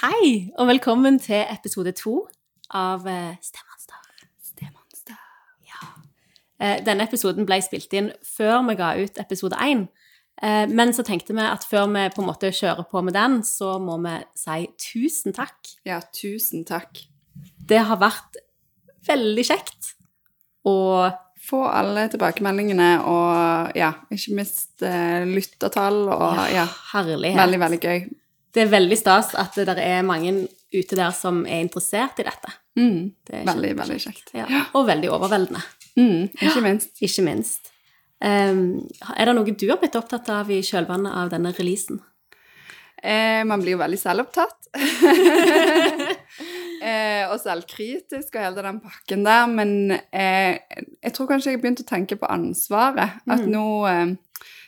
[0.00, 2.22] Hei, og velkommen til episode to
[2.72, 3.98] av eh, Stemonster.
[4.50, 5.18] Stemonster.
[5.68, 5.88] Ja.
[6.86, 9.86] Denne episoden ble spilt inn før vi ga ut episode én.
[10.40, 13.40] Eh, Men så tenkte vi at før vi på en måte kjører på med den,
[13.44, 15.74] så må vi si tusen takk.
[15.88, 17.02] Ja, tusen takk.
[17.60, 18.40] Det har vært
[19.08, 19.94] veldig kjekt.
[20.64, 21.10] å
[21.40, 27.38] Få alle tilbakemeldingene og ja, ikke minst eh, lyttertall og ja, herlighet.
[27.40, 28.02] veldig, veldig gøy.
[28.52, 32.26] Det er veldig stas at det der er mange ute der som er interessert i
[32.26, 32.50] dette.
[32.78, 33.12] Mm.
[33.26, 34.32] Det Veldig, veldig kjekt.
[34.34, 34.46] Ja.
[34.74, 35.62] Og veldig overveldende,
[35.96, 36.92] Mm, ikke minst.
[37.02, 37.70] ikke minst.
[38.22, 38.86] Um,
[39.16, 41.98] er det noe du har blitt opptatt av i kjølvannet av denne releasen?
[43.02, 44.68] Eh, man blir jo veldig selvopptatt.
[46.84, 49.46] eh, og selvkritisk og hele den pakken der.
[49.50, 49.72] Men
[50.12, 50.58] eh,
[51.02, 53.20] jeg tror kanskje jeg begynte å tenke på ansvaret.
[53.26, 53.50] At Mm.
[53.54, 54.16] nå eh,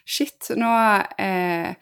[0.04, 0.70] Shit, nå
[1.18, 1.74] eh,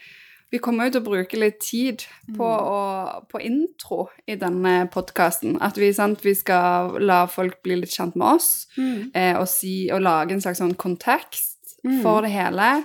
[0.51, 2.03] Vi kommer jo til å bruke litt tid
[2.37, 5.59] på, å, på intro i denne podkasten.
[5.63, 8.67] At vi, sant, vi skal la folk bli litt kjent med oss,
[9.15, 12.03] eh, og, si, og lage en slags sånn kontekst Mm.
[12.03, 12.85] for det hele.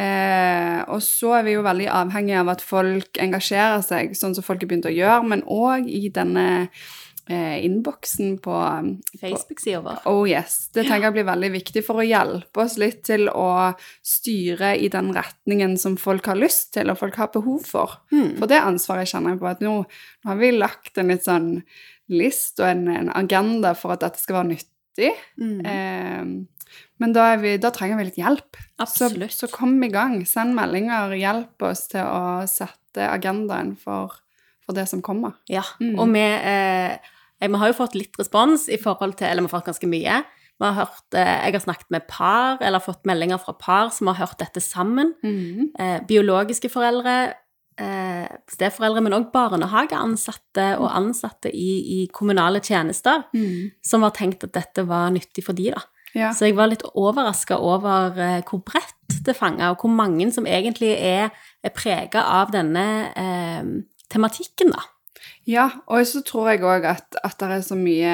[0.00, 4.42] Eh, og så er vi jo veldig avhengig av at folk engasjerer seg, sånn som
[4.46, 6.70] folk har begynt å gjøre, men òg i denne
[7.30, 8.54] eh, innboksen på
[9.20, 10.00] Facebook-sida vår.
[10.10, 10.68] Oh yes.
[10.74, 13.46] Det tenker jeg blir veldig viktig for å hjelpe oss litt til å
[14.02, 17.98] styre i den retningen som folk har lyst til, og folk har behov for.
[18.12, 18.36] Mm.
[18.40, 21.52] For det ansvaret kjenner jeg på at nå, nå har vi lagt en litt sånn
[22.10, 25.12] list og en, en agenda for at dette skal være nyttig.
[25.38, 25.60] Mm.
[25.64, 26.32] Eh,
[27.02, 28.58] men da, vi, da trenger vi litt hjelp.
[28.82, 29.32] Absolutt.
[29.34, 30.20] Så, så kom i gang.
[30.28, 31.14] Send meldinger.
[31.18, 34.18] Hjelp oss til å sette agendaen for,
[34.66, 35.38] for det som kommer.
[35.50, 35.96] Ja, Mm.
[35.98, 36.98] og vi, eh,
[37.48, 40.22] vi har jo fått litt respons i forhold til Eller vi har fått ganske mye.
[40.60, 44.18] Har hørt, eh, jeg har snakket med par, eller fått meldinger fra par som har
[44.20, 45.14] hørt dette sammen.
[45.78, 47.34] Eh, biologiske foreldre,
[47.78, 53.24] eh, steforeldre, men òg barnehageansatte og ansatte i, i kommunale tjenester
[53.82, 55.80] som har tenkt at dette var nyttig for de da.
[56.16, 56.32] Ja.
[56.34, 60.46] Så jeg var litt overraska over eh, hvor bredt det fanga, og hvor mange som
[60.48, 61.30] egentlig er,
[61.62, 63.68] er prega av denne eh,
[64.10, 64.82] tematikken, da.
[65.48, 68.12] Ja, og så tror jeg òg at, at det er så mye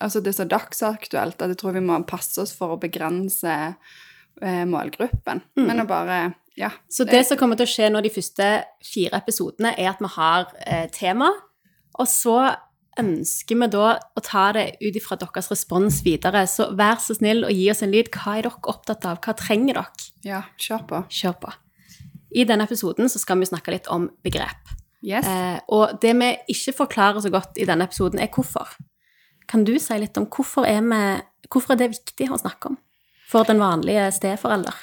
[0.00, 3.52] Altså det er så dagsaktuelt at jeg tror vi må passe oss for å begrense
[3.52, 5.42] eh, målgruppen.
[5.58, 5.66] Mm.
[5.68, 6.22] Men å bare
[6.56, 6.70] Ja.
[6.88, 8.46] Så det som kommer til å skje nå de første
[8.86, 11.32] fire episodene, er at vi har eh, tema,
[11.98, 12.54] og så
[13.00, 16.44] ønsker vi da å ta det ut ifra deres respons videre.
[16.46, 18.12] Så vær så snill og gi oss en lyd.
[18.14, 19.18] Hva er dere opptatt av?
[19.24, 20.08] Hva trenger dere?
[20.26, 21.02] Ja, kjør på.
[21.10, 21.52] Kjør på.
[22.34, 24.74] I denne episoden så skal vi snakke litt om begrep.
[25.04, 25.28] Yes.
[25.28, 28.72] Eh, og det vi ikke forklarer så godt i denne episoden, er hvorfor.
[29.50, 31.02] Kan du si litt om hvorfor er, vi,
[31.52, 32.80] hvorfor er det viktig å snakke om
[33.28, 34.76] for den vanlige steforelder?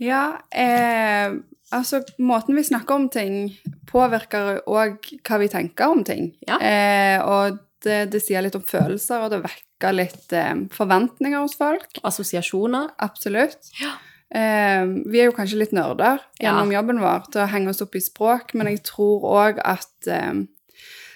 [0.00, 1.36] Ja, eh,
[1.76, 3.52] altså måten vi snakker om ting,
[3.90, 6.32] påvirker òg hva vi tenker om ting.
[6.48, 6.58] Ja.
[6.58, 11.58] Eh, og det, det sier litt om følelser, og det vekker litt eh, forventninger hos
[11.60, 12.00] folk.
[12.06, 12.90] Assosiasjoner?
[13.04, 13.70] Absolutt.
[13.80, 13.94] Ja.
[14.30, 16.50] Eh, vi er jo kanskje litt nerder Ja.
[16.50, 20.06] gjennom jobben vår til å henge oss opp i språk, men jeg tror òg at
[20.06, 20.44] eh,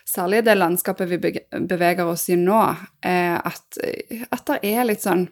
[0.05, 1.19] særlig det landskapet vi
[1.67, 3.79] beveger oss i nå, eh, at,
[4.33, 5.29] at det er litt sånn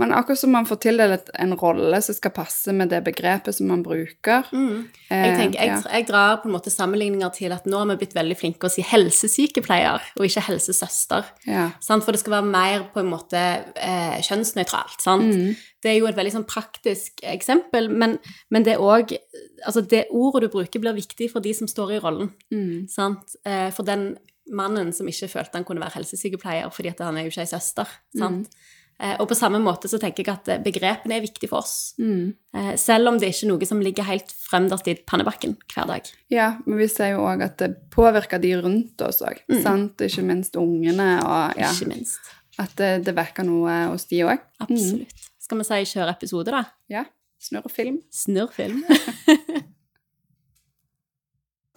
[0.00, 3.68] Men akkurat som man får tildelt en rolle som skal passe med det begrepet som
[3.70, 4.48] man bruker.
[4.52, 4.88] Mm.
[5.08, 7.98] Eh, Jeg, tenker, jeg, jeg drar på en måte sammenligninger til at nå har vi
[8.02, 11.28] blitt veldig flinke å si helsesykepleier, og ikke helsesøster.
[11.48, 11.68] Ja.
[11.84, 12.04] Sant?
[12.06, 14.98] For det skal være mer på en måte eh, kjønnsnøytralt.
[15.04, 15.30] Sant?
[15.32, 15.54] Mm.
[15.82, 18.18] Det er jo et veldig sånn praktisk eksempel, men,
[18.54, 19.16] men det er òg
[19.62, 22.32] Altså, det ordet du bruker, blir viktig for de som står i rollen.
[22.50, 22.88] Mm.
[22.90, 23.36] Sant?
[23.46, 24.16] Eh, for den
[24.50, 27.50] mannen som ikke følte han kunne være helsesykepleier fordi at han er jo ikke ei
[27.52, 27.92] søster.
[28.18, 28.48] Sant?
[28.50, 28.80] Eh,
[29.18, 31.94] og på samme måte så tenker jeg at eh, begrepene er viktige for oss.
[31.98, 32.34] Mm.
[32.54, 36.10] Eh, selv om det ikke er noe som ligger helt fremderst i pannebakken hver dag.
[36.30, 39.40] ja, men vi ser jo òg at det påvirker de rundt oss òg.
[39.64, 40.00] sant?
[40.06, 42.20] Ikke minst ungene, og ja, Ikke minst.
[42.62, 44.38] at det, det vekker noe hos de òg.
[44.62, 45.28] Absolutt.
[45.42, 46.64] Skal vi si kjøre episode, da?
[46.92, 47.04] Ja.
[47.42, 47.98] Snurr film.
[48.14, 48.84] Snurr film.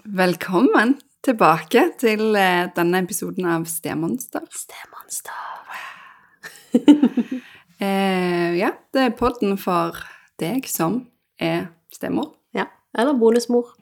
[0.05, 4.45] Velkommen tilbake til eh, denne episoden av Stemonster.
[4.53, 5.94] Stemonster.
[7.79, 9.97] Eh, ja, det er podden for
[10.39, 11.01] deg som
[11.43, 12.69] er stemor Ja.
[12.97, 13.73] Eller bonusmor.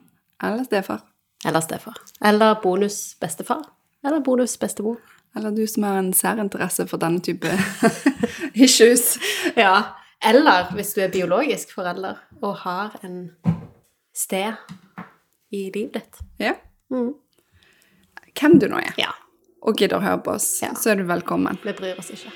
[0.42, 1.04] eller stefar.
[1.46, 1.94] Eller stefar.
[2.24, 3.62] Eller bonusbestefar.
[4.04, 4.96] Eller bonusbestemor.
[5.36, 7.46] Eller du som har en særinteresse for denne type
[8.54, 9.18] issues.
[9.56, 9.94] Ja.
[10.24, 13.30] Eller hvis du er biologisk forelder og har en
[14.14, 14.54] sted
[15.52, 16.18] i livet ditt.
[16.42, 16.54] Ja.
[16.90, 17.12] Mm.
[18.34, 19.12] Hvem du nå er, Ja.
[19.64, 20.72] Og gidder å høre på oss, Ja.
[20.76, 21.58] så er du velkommen.
[21.64, 22.30] Vi bryr oss ikke.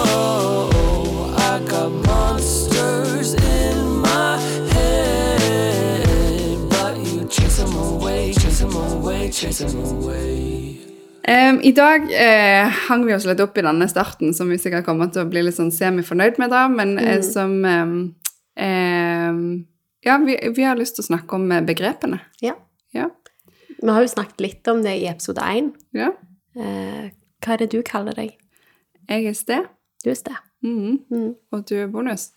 [0.00, 4.38] Oh, I got monsters in my
[4.72, 10.78] head, but you chase chase away, chase 'em away, chase 'em away.
[11.24, 14.84] Em, I dag eh, hang vi oss litt opp i denne starten, som vi sikkert
[14.86, 17.84] kommer til å bli litt sånn semi-fornøyd med, da, men eh, som eh,
[18.64, 19.66] em,
[20.04, 22.20] Ja, vi, vi har lyst til å snakke om eh, begrepene.
[22.40, 22.54] Ja.
[22.94, 23.10] Ja.
[23.82, 25.72] Vi har jo snakket litt om det i episode 1.
[25.94, 26.10] ja.
[26.58, 27.10] Eh,
[27.44, 28.32] hva er det du kaller deg?
[29.08, 29.66] Jeg er sted,
[30.04, 30.34] Du er sted.
[30.62, 31.34] mhm, Mm.
[31.52, 32.30] og du er bonus.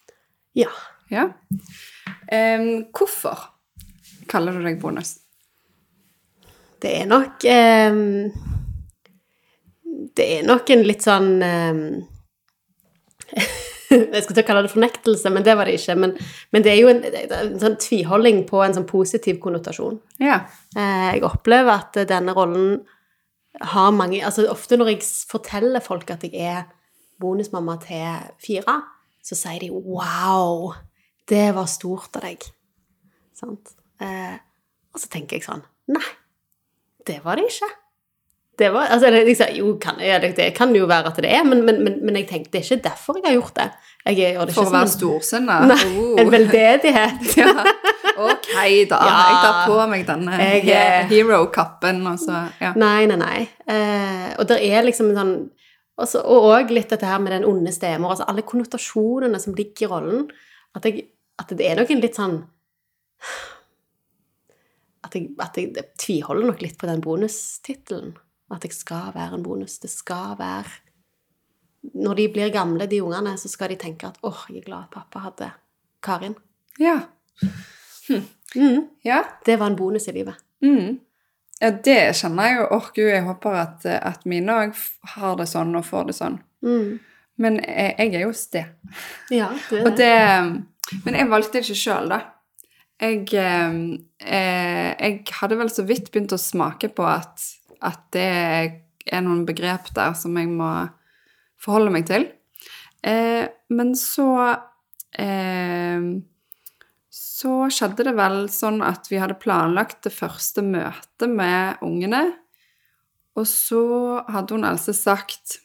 [0.56, 0.68] Ja.
[1.10, 1.24] Ja.
[2.32, 3.50] Um, hvorfor
[4.30, 5.20] kaller du deg bonus?
[6.82, 8.32] Det er nok um,
[10.16, 11.82] Det er nok en litt sånn ehm,
[14.14, 15.96] Jeg skulle til å kalle det fornektelse, men det var det ikke.
[16.00, 16.16] Men,
[16.56, 20.00] men det er jo en, en sånn tviholding på en sånn positiv konnotasjon.
[20.24, 20.42] Ja.
[20.76, 22.82] Eh, Jeg opplever at denne rollen
[23.68, 26.64] har mange Altså ofte når jeg forteller folk at jeg er
[27.22, 28.78] bonusmamma til fire,
[29.22, 30.72] så sier de 'wow,
[31.30, 32.48] det var stort av deg'.
[33.36, 33.76] Sant?
[34.02, 34.38] Eh,
[34.94, 35.62] og så tenker jeg sånn
[35.92, 36.08] Nei,
[37.06, 37.70] det var det ikke.
[38.62, 41.46] Det var, altså, jeg sa, jo, kan, ja, det, kan jo være at det er,
[41.48, 43.70] men, men, men, jeg tenkte det er ikke derfor jeg har gjort det.
[44.06, 45.56] Det For å være en- storsinna?
[45.72, 45.78] Nei,
[46.22, 46.32] en Oh.
[46.34, 47.32] veldedighet.
[47.42, 47.54] Ja.
[48.22, 48.50] Ok,
[48.90, 48.98] da.
[49.02, 49.12] Ja.
[49.32, 52.74] Jeg tar på meg denne Jeg, eh, hero-kappen, og så Ja.
[52.78, 53.50] Nei, nei, nei.
[53.66, 55.34] Eh, og det er liksom en sånn
[56.02, 59.88] også, Og òg litt dette her med den onde stemor, altså alle konnotasjonene som ligger
[59.88, 60.28] i rollen.
[60.76, 61.06] At, jeg,
[61.40, 62.38] at det er nok en litt sånn
[65.06, 68.14] At jeg, at jeg tviholder nok litt på den bonustittelen.
[68.52, 69.80] At jeg skal være en bonus.
[69.80, 70.70] Det skal være
[71.94, 74.84] Når de blir gamle, de ungene, så skal de tenke at åh, jeg er glad
[74.84, 75.48] at pappa hadde
[76.04, 76.36] Karin.
[76.80, 77.00] Ja.
[78.56, 79.24] Mm, ja.
[79.46, 80.36] det var en bonus i livet.
[80.62, 81.00] Mm.
[81.62, 82.68] Ja, det kjenner jeg jo.
[82.76, 84.76] Åh, gud, jeg håper at, at mine òg
[85.16, 86.38] har det sånn og får det sånn.
[86.66, 87.00] Mm.
[87.42, 88.94] Men jeg, jeg er jo sted.
[89.34, 90.14] Ja, du er det
[91.06, 92.20] Men jeg valgte det ikke sjøl, da.
[93.02, 93.78] Jeg, eh,
[94.22, 97.46] eh, jeg hadde vel så vidt begynt å smake på at,
[97.82, 98.28] at det
[99.12, 100.70] er noen begrep der som jeg må
[101.62, 102.28] forholde meg til.
[103.06, 104.28] Eh, men så
[105.18, 106.04] eh,
[107.12, 112.22] Så skjedde det vel sånn at vi hadde planlagt det første møtet med ungene.
[113.34, 113.82] Og så
[114.30, 115.58] hadde hun Else sagt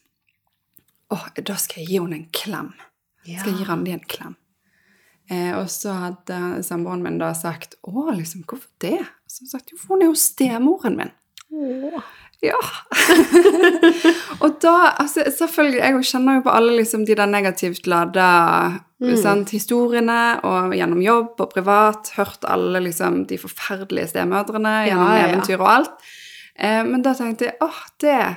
[1.12, 2.72] Åh, da skal jeg gi henne en klem.
[3.28, 3.38] ja.
[3.38, 4.32] Skal jeg gi Randi en klem?
[5.30, 8.96] Eh, og så hadde samboeren min da sagt Å, liksom, hvorfor det?
[9.02, 11.12] Og så hadde jeg sagt jo, for hun er jo stemoren min.
[11.56, 12.14] Åh.
[12.44, 12.58] Ja.
[14.42, 18.26] og da, altså, selvfølgelig, jeg kjenner jo på alle liksom, de der negativt lada
[19.00, 19.46] mm.
[19.50, 25.24] historiene, og gjennom jobb og privat, hørt alle liksom, de forferdelige stemødrene gjennom Ja, ja,
[25.24, 25.32] ja.
[25.32, 26.10] eventyr og alt.
[26.58, 28.36] Eh, men da tenkte jeg åh, det er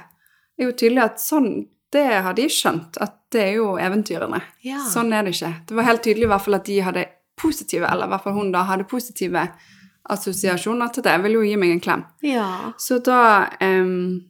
[0.63, 1.51] jo tydelig at sånn,
[1.93, 4.41] det har de skjønt, at det er jo eventyrene.
[4.89, 5.53] Sånn er det ikke.
[5.67, 7.05] Det var helt tydelig i hvert fall at de hadde
[7.39, 9.45] positive, eller i hvert fall hun da hadde positive
[10.09, 11.11] assosiasjoner til det.
[11.11, 12.05] Jeg vil jo gi meg en klem.
[12.25, 12.71] Ja.
[12.77, 14.23] Så da um,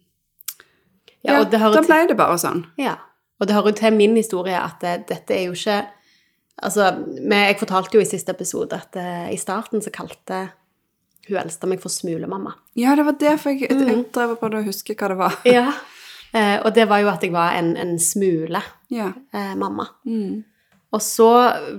[1.24, 2.66] Ja, da ble det bare sånn.
[2.80, 2.96] Ja.
[3.40, 5.82] Og det hører jo til min historie at det, dette er jo ikke
[6.60, 10.42] Altså, jeg fortalte jo i siste episode at uh, i starten så kalte
[11.30, 12.52] hun eldste meg for smulemamma.
[12.76, 13.88] Ja, det var det, for jeg, Mm.
[13.88, 15.38] jeg drev og det å huske hva det var.
[15.48, 15.70] Ja.
[16.36, 18.60] Uh, og det var jo at jeg var en, en smule
[18.92, 19.08] Ja.
[19.34, 19.88] uh, mamma.
[20.04, 20.44] Mm.
[20.92, 21.30] Og så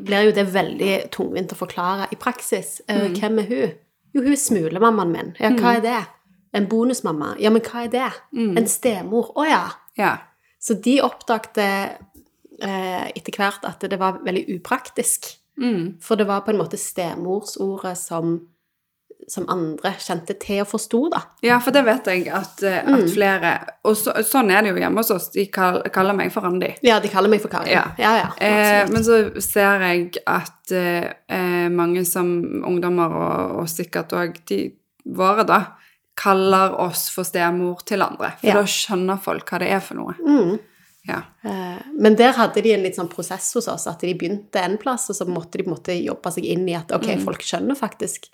[0.06, 2.80] blir jo det veldig tungvint å forklare i praksis.
[2.88, 3.14] Eh, Mm.
[3.18, 3.72] Hvem er hun?
[4.14, 5.32] Jo, hun er smulemammaen min.
[5.40, 6.06] Ja, hva er det?
[6.54, 7.36] En bonusmamma.
[7.38, 8.10] Ja, men hva er det?
[8.34, 8.56] Mm.
[8.58, 9.32] En stemor.
[9.36, 9.64] Å ja.
[9.98, 10.16] ja.
[10.60, 11.66] Så de oppdagte
[12.62, 15.26] eh, etter hvert at det var veldig upraktisk.
[15.60, 15.98] Mm.
[16.02, 18.40] For det var på en måte stemorsordet som,
[19.28, 21.20] som andre kjente til og forsto, da.
[21.42, 22.94] Ja, for det vet jeg at, eh, Mm.
[22.94, 23.52] at flere
[23.84, 25.28] Og så, sånn er det jo hjemme hos oss.
[25.30, 26.74] De kall, kaller meg for Randi.
[26.82, 27.68] Ja, de kaller meg for Karin.
[27.72, 27.92] Ja.
[27.98, 33.66] ja, ja Eh, men så ser jeg at eh, eh, mange som ungdommer, og, og
[33.68, 34.72] sikkert òg de
[35.06, 35.66] våre, da,
[36.16, 38.32] kaller oss for stemor til andre.
[38.40, 38.54] For Ja.
[38.54, 40.14] da skjønner folk hva det er for noe.
[40.26, 40.58] Mm.
[41.08, 41.22] Ja.
[41.44, 44.76] Eh, Men der hadde de en litt sånn prosess hos oss, at de begynte en
[44.76, 47.24] plass, og så måtte de måte jobbe seg inn i at ok, Mm.
[47.24, 48.28] folk skjønner faktisk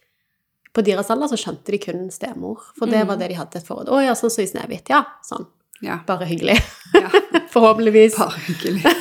[0.77, 3.65] På deres alder så skjønte de kun stemor, for det var det de hadde et
[3.65, 4.91] forhold Å ja, sånn som i Snehvit.
[4.93, 5.47] Ja, sånn.
[5.81, 6.03] ja.
[6.09, 6.59] Bare hyggelig.
[6.93, 7.09] ja.
[7.55, 8.19] Forhåpentligvis.
[8.19, 8.93] Bare hyggelig.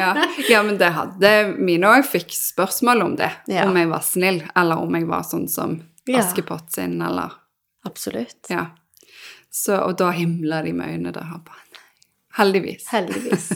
[0.00, 0.14] ja.
[0.48, 3.28] ja, men det hadde mine òg fikk spørsmål om det.
[3.52, 3.66] Ja.
[3.68, 5.76] Om jeg var snill, eller om jeg var sånn som
[6.16, 7.36] Askepott sin, eller
[7.86, 8.48] Absolutt.
[8.48, 8.66] Ja.
[9.50, 11.28] Så, og da himla de med øynene der.
[11.44, 11.84] bare.
[12.40, 12.86] Heldigvis.
[12.88, 13.50] Heldigvis.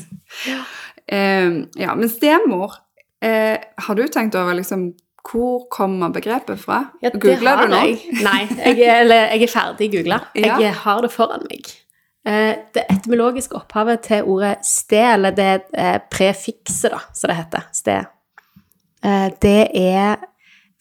[1.12, 2.74] um, ja, men stemor
[3.22, 4.88] eh, Har du tenkt over liksom
[5.24, 6.82] hvor kommer begrepet fra?
[7.02, 7.80] Ja, Googler du nå?
[7.86, 8.20] Jeg.
[8.24, 10.20] Nei, jeg er, jeg er ferdig googla.
[10.36, 10.58] Ja.
[10.60, 11.70] Jeg har det foran meg.
[12.26, 17.66] Eh, Det etymologiske opphavet til ordet sted, eller det eh, prefikset, da, som det heter,
[17.72, 18.04] sted,
[19.04, 20.16] eh, det er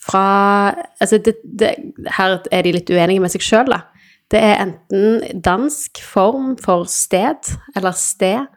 [0.04, 1.76] fra Altså, det, det,
[2.18, 3.82] her er de litt uenige med seg sjøl, da.
[4.32, 8.48] Det er enten dansk form for sted eller sted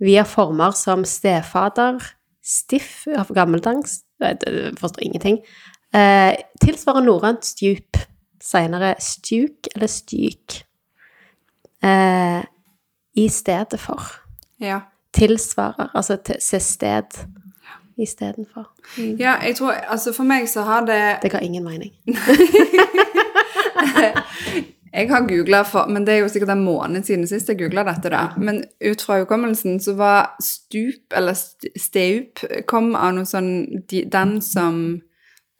[0.00, 2.00] via former som stefader,
[2.42, 5.38] stiff av gammeldansk Jeg forstår ingenting.
[5.94, 7.96] Eh, tilsvarer norrønt stup.
[8.40, 10.62] Seinere stuk eller styk.
[11.84, 12.40] Eh,
[13.16, 14.02] I stedet for.
[14.60, 14.80] Ja.
[15.12, 17.26] Tilsvarer, altså til, se sted
[18.00, 18.70] istedenfor.
[19.18, 21.92] ja, jeg tror Altså, for meg så har det Det ga ingen mening.
[24.90, 27.84] Jeg har googla for Men det er jo sikkert en måned siden sist jeg googla
[27.86, 28.24] dette, da.
[28.40, 31.38] Men ut fra hukommelsen så var stup, eller
[31.78, 33.52] steup, kom av noe sånn
[33.90, 35.00] de, Den som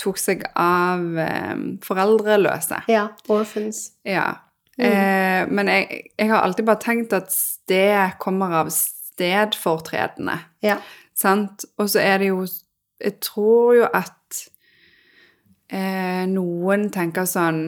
[0.00, 2.78] tok seg av eh, foreldreløse.
[2.88, 3.10] Ja.
[3.28, 3.90] Orphans.
[4.08, 4.30] Ja.
[4.80, 10.38] Eh, men jeg, jeg har alltid bare tenkt at sted kommer av stedfortredende.
[10.64, 10.78] Ja.
[11.12, 11.66] Sant?
[11.76, 12.46] Og så er det jo
[13.00, 14.40] Jeg tror jo at
[15.72, 17.60] eh, noen tenker sånn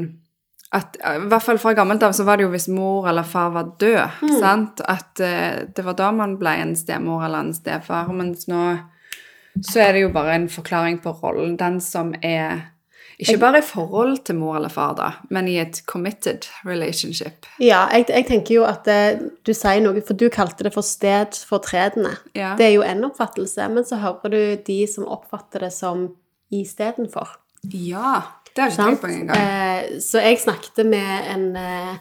[0.73, 3.53] at, I hvert fall fra gammelt av så var det jo hvis mor eller far
[3.53, 4.23] var død.
[4.41, 4.81] sant?
[4.89, 8.09] At uh, det var da man ble en stemor eller en stefar.
[8.17, 8.65] Mens nå
[9.61, 11.59] så er det jo bare en forklaring på rollen.
[11.61, 12.73] Den som er
[13.23, 17.47] ikke bare i forhold til mor eller far, da, men i et committed relationship.
[17.63, 20.87] Ja, jeg, jeg tenker jo at eh, du sier noe, for du kalte det for
[20.87, 22.17] stedfortredende.
[22.39, 22.55] Ja.
[22.59, 26.09] Det er jo en oppfattelse, men så hører du de som oppfatter det som
[26.53, 27.37] istedenfor.
[27.71, 28.23] Ja,
[28.55, 29.37] det har jeg ikke tenkt på engang.
[29.39, 31.97] Eh, så jeg snakket med en, eh,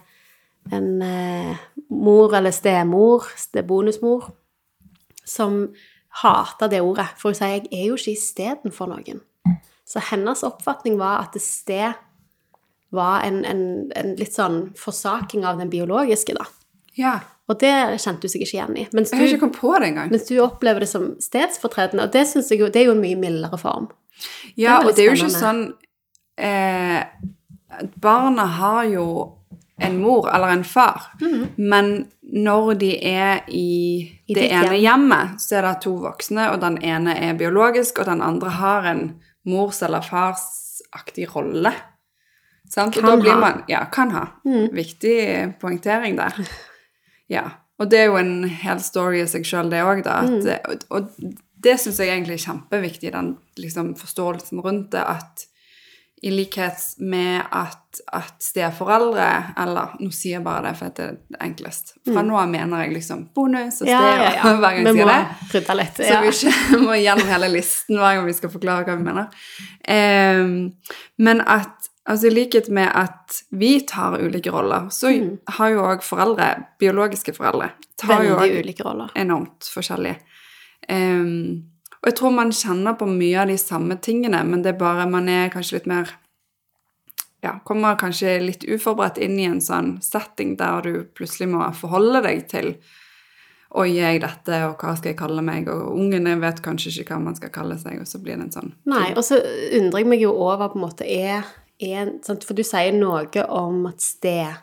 [0.72, 1.58] en eh,
[1.90, 3.28] mor eller stemor,
[3.68, 4.32] bonusmor,
[5.26, 5.68] som
[6.22, 7.08] hata det ordet.
[7.18, 9.22] For hun sier jeg er jo ikke istedenfor noen.
[9.88, 11.94] Så hennes oppfatning var at det sted
[12.92, 13.62] var en, en,
[13.96, 16.46] en litt sånn forsaking av den biologiske, da.
[17.00, 17.20] Ja.
[17.48, 17.72] Og det
[18.04, 18.86] kjente hun seg ikke igjen i.
[18.96, 20.12] Mens Jeg har ikke kommet på det engang.
[20.12, 23.60] mens du opplever det som stedsfortredende, og det, jo, det er jo en mye mildere
[23.60, 23.90] form.
[24.60, 25.64] Ja, Det og det er jo ikke sånn
[26.42, 27.04] eh,
[28.02, 29.06] Barna har jo
[29.82, 31.08] en mor eller en far,
[31.58, 34.18] men når de er i.
[34.30, 34.82] I det ene hjem.
[34.84, 38.86] hjemmet, så er det to voksne, og den ene er biologisk, og den andre har
[38.92, 39.02] en
[39.48, 41.74] mors- eller farsaktig rolle.
[42.70, 42.94] Sant?
[42.96, 43.16] Kan ha.
[43.36, 43.40] Mm.
[43.42, 44.26] man Ja, kan ha.
[44.72, 46.38] Viktig poengtering der.
[47.28, 47.50] Ja.
[47.80, 50.22] Og det er jo en hel story i seg sjøl, det òg, da.
[50.22, 50.46] Mm.
[50.46, 51.34] At, og, og
[51.64, 55.48] det syns jeg egentlig er kjempeviktig, den liksom, forståelsen rundt det, at
[56.24, 61.46] i likhet med at, at steforeldre Eller nå sier jeg bare det for det er
[61.48, 61.96] enklest.
[62.06, 64.02] Fra nå av mener jeg liksom bonus og sted Mm.
[64.06, 64.54] Ja, ja, ja.
[64.62, 65.78] hver gang Vi jeg sier det.
[65.80, 65.96] litt.
[65.98, 69.32] Så vi ikke må gjennom hele listen hver gang vi skal forklare hva vi mener.
[69.90, 70.74] Um,
[71.18, 75.38] men at altså i likhet med at vi tar ulike roller, så Mm.
[75.58, 76.48] har jo òg foreldre,
[76.80, 79.10] biologiske foreldre, tar jo Veldig òg ulike roller.
[79.16, 80.18] enormt forskjellige.
[80.90, 81.64] Ehm,
[82.02, 85.06] og jeg tror man kjenner på mye av de samme tingene, men det er bare
[85.10, 86.10] man er kanskje litt mer
[87.42, 92.24] ja, kommer kanskje litt uforberedt inn i en sånn setting der du plutselig må forholde
[92.28, 92.76] deg til
[93.72, 95.70] Oi, er jeg dette, og hva skal jeg kalle meg?
[95.72, 98.56] Og ungene vet kanskje ikke hva man skal kalle seg, og så blir det en
[98.58, 99.38] sånn Nei, og så
[99.78, 101.48] undrer jeg meg jo over på en måte er,
[101.80, 102.12] er?
[102.28, 104.60] For du sier noe om at sted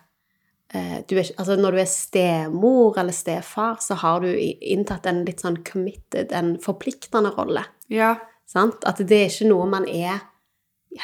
[0.73, 4.29] du er, altså Når du er stemor eller stefar, så har du
[4.61, 7.63] inntatt en litt sånn committed, en forpliktende rolle.
[7.89, 8.17] Ja.
[8.47, 8.85] Sant?
[8.85, 10.21] At det er ikke noe man er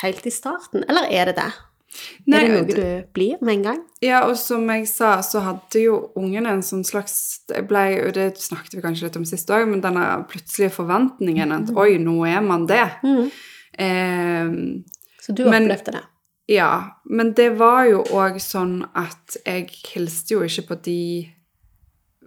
[0.03, 0.85] helt i starten.
[0.89, 1.49] Eller er det det?
[2.27, 3.81] Nei, er det noe det- du blir med en gang?
[4.03, 8.35] Ja, og som jeg sa, så hadde jo ungene en sånn slags ble, og det
[8.37, 12.41] snakket vi kanskje litt om sist òg, men denne plutselige forventningen at oi, nå er
[12.43, 12.91] man det.
[13.79, 14.85] Ehm,
[15.21, 16.03] Så du Men- opplevde det?
[16.51, 21.01] Ja, men det var jo òg sånn at jeg hilste jo ikke på de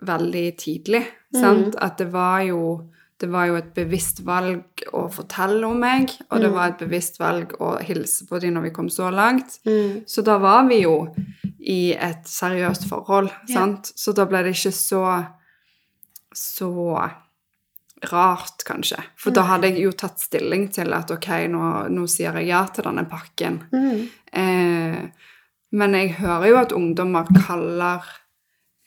[0.07, 1.03] veldig tidlig.
[1.33, 1.75] Sant?
[1.81, 2.61] At det var jo
[3.17, 4.61] det var jo et bevisst valg
[4.93, 8.67] å fortelle om meg, og det var et bevisst valg å hilse på dem når
[8.67, 9.57] vi kom så langt.
[10.05, 11.07] Så da var vi jo
[11.59, 13.89] i et seriøst forhold, sant?
[13.97, 15.01] Så da ble det ikke så
[16.37, 16.69] så
[18.11, 18.99] rart, kanskje.
[19.17, 22.61] For da hadde jeg jo tatt stilling til at ok, nå, nå sier jeg ja
[22.73, 23.61] til denne pakken.
[23.73, 24.05] Mm.
[24.31, 25.27] Eh,
[25.77, 28.05] men jeg hører jo at ungdommer kaller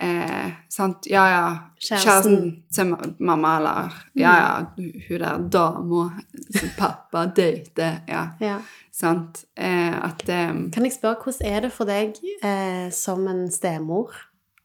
[0.01, 1.09] eh, sant?
[1.11, 1.43] Ja, ja,
[1.81, 2.05] Kjæresten.
[2.07, 4.53] kjæresten til mamma, eller ja, ja,
[5.09, 6.05] hun der dama
[6.57, 7.99] som pappa dater.
[8.09, 8.59] Ja, Ja.
[8.93, 9.45] sant?
[9.57, 14.15] Eh, at eh, Kan jeg spørre, hvordan er det for deg eh, som en stemor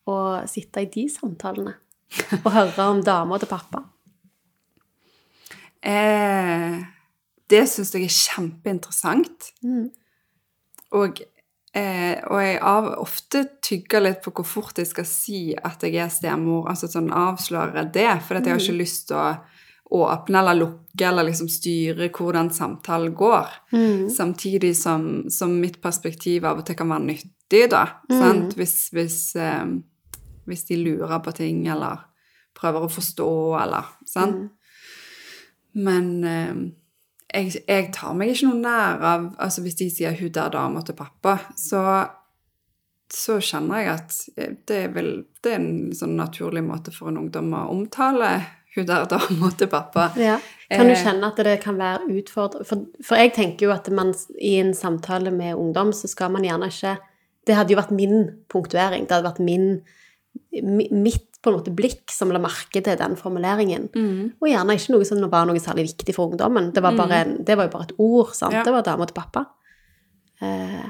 [0.07, 1.73] å sitte i de samtalene?
[2.45, 3.81] Og høre om dama til pappa?
[5.85, 6.81] Eh,
[7.49, 9.51] Det syns jeg er kjempeinteressant.
[9.63, 9.89] Mm.
[10.97, 11.19] Og,
[11.75, 15.99] eh, og jeg av, ofte tygger litt på hvor fort jeg skal si at jeg
[16.01, 19.27] er stemor, altså sånn avsløre det, for jeg har ikke lyst til å
[19.95, 23.53] åpne eller lukke eller liksom styre hvordan samtalen går.
[23.75, 24.09] Mm.
[24.09, 27.85] Samtidig som, som mitt perspektiv av og til kan være nyttig, da.
[28.09, 28.17] Mm.
[28.17, 28.57] Sant?
[28.57, 29.65] Hvis, hvis, eh,
[30.49, 32.01] hvis de lurer på ting, eller
[32.57, 34.47] prøver å forstå, eller Sant?
[35.75, 36.55] Men eh,
[37.35, 40.81] jeg, jeg tar meg ikke noe nær av altså Hvis de sier 'hun der dama
[40.81, 41.81] til pappa', så,
[43.11, 44.13] så kjenner jeg at
[44.67, 48.29] det er, vel, det er en sånn naturlig måte for en ungdom å omtale
[48.75, 50.11] hun der dama til pappa.
[50.19, 50.39] Ja.
[50.71, 51.03] Kan du Eh.
[51.03, 52.65] kjenne at det kan være utfordrende?
[52.65, 56.43] For, for jeg tenker jo at man i en samtale med ungdom, så skal man
[56.43, 56.97] gjerne ikke
[57.45, 59.03] Det hadde jo vært min punktuering.
[59.05, 59.81] Det hadde vært min,
[60.91, 63.87] mitt på en måte blikk som la merke til den formuleringen.
[63.93, 64.35] Mm.
[64.41, 66.71] Og gjerne ikke noe som var noe særlig viktig for ungdommen.
[66.73, 68.31] Det var, bare en, det var jo bare et ord.
[68.37, 68.57] sant?
[68.57, 68.63] Ja.
[68.65, 69.45] Det var dama til pappa.
[70.43, 70.87] Eh,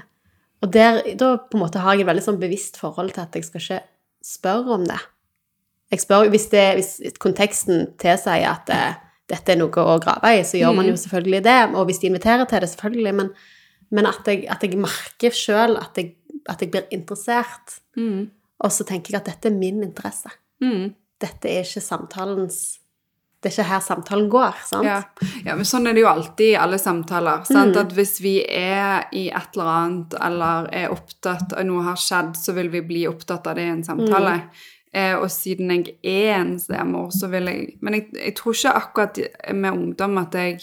[0.64, 3.36] og der, da på en måte har jeg et veldig sånn bevisst forhold til at
[3.36, 3.82] jeg skal ikke
[4.26, 5.02] spørre om det.
[5.94, 10.46] Jeg spør, hvis, det, hvis konteksten tilsier at eh, dette er noe å grave i,
[10.48, 11.60] så gjør man jo selvfølgelig det.
[11.76, 13.14] Og hvis de inviterer til det, selvfølgelig.
[13.20, 13.30] Men,
[13.94, 16.00] men at, jeg, at jeg merker sjøl at,
[16.50, 17.78] at jeg blir interessert.
[17.98, 18.32] Mm.
[18.64, 20.32] Og så tenker jeg at dette er min interesse.
[20.64, 20.94] Mm.
[21.22, 22.58] Dette er ikke samtalens
[23.40, 24.88] Det er ikke her samtalen går, sant?
[24.88, 25.02] Ja.
[25.46, 27.44] ja, men sånn er det jo alltid i alle samtaler.
[27.46, 27.78] Sant?
[27.78, 32.32] At hvis vi er i et eller annet, eller er opptatt av noe har skjedd,
[32.40, 34.40] så vil vi bli opptatt av det i en samtale.
[34.96, 38.72] Eh, og siden jeg er en stemor, så vil jeg Men jeg, jeg tror ikke
[38.80, 39.20] akkurat
[39.52, 40.56] med ungdom at jeg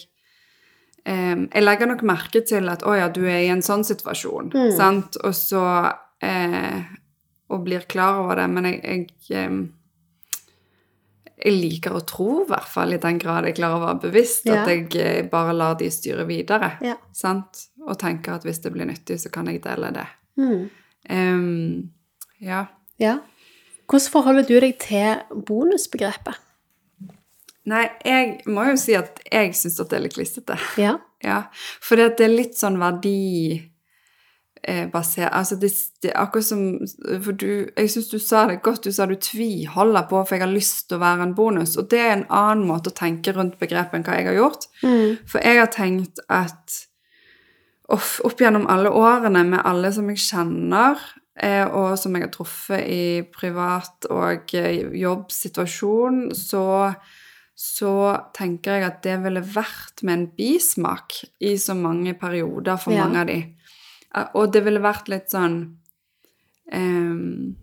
[1.04, 4.50] eh, Jeg legger nok merke til at å ja, du er i en sånn situasjon,
[4.78, 5.20] sant?
[5.22, 5.62] Og så
[6.24, 6.80] eh,
[7.52, 8.48] Og blir klar over det.
[8.54, 8.80] Men jeg,
[9.28, 9.60] jeg eh,
[11.42, 14.46] jeg liker å tro, i hvert fall i den grad jeg klarer å være bevisst,
[14.46, 14.62] Ja.
[14.62, 16.76] at jeg eh, bare lar de styre videre.
[16.86, 16.94] Ja.
[17.12, 17.64] Sant?
[17.82, 20.06] Og tenker at hvis det blir nyttig, så kan jeg dele det.
[20.38, 20.70] Mm.
[21.10, 21.90] Um,
[22.38, 22.66] ja.
[23.02, 23.18] ja.
[23.90, 26.38] Hvordan forholder du deg til bonusbegrepet?
[27.70, 30.58] Nei, jeg må jo si at jeg syns at det er litt klissete.
[30.80, 30.98] Ja.
[31.22, 31.44] Ja.
[31.78, 33.60] For det er litt sånn verdi
[34.62, 35.70] eh, basert Altså, det,
[36.02, 36.62] det akkurat som
[37.24, 38.84] For du Jeg syns du sa det godt.
[38.84, 41.76] Du sa du tviholder på for jeg har lyst til å være en bonus.
[41.76, 44.68] Og det er en annen måte å tenke rundt begrepet enn hva jeg har gjort.
[44.82, 45.18] Mm.
[45.26, 46.78] For jeg har tenkt at
[47.92, 51.00] off, opp gjennom alle årene med alle som jeg kjenner,
[51.36, 53.02] eh, og som jeg har truffet i
[53.34, 56.94] privat og eh, jobbsituasjon, så,
[57.58, 57.94] så
[58.36, 63.04] tenker jeg at det ville vært med en bismak i så mange perioder for Ja.
[63.06, 63.40] mange av de.
[64.34, 65.54] Og det ville vært litt sånn
[66.72, 67.56] um,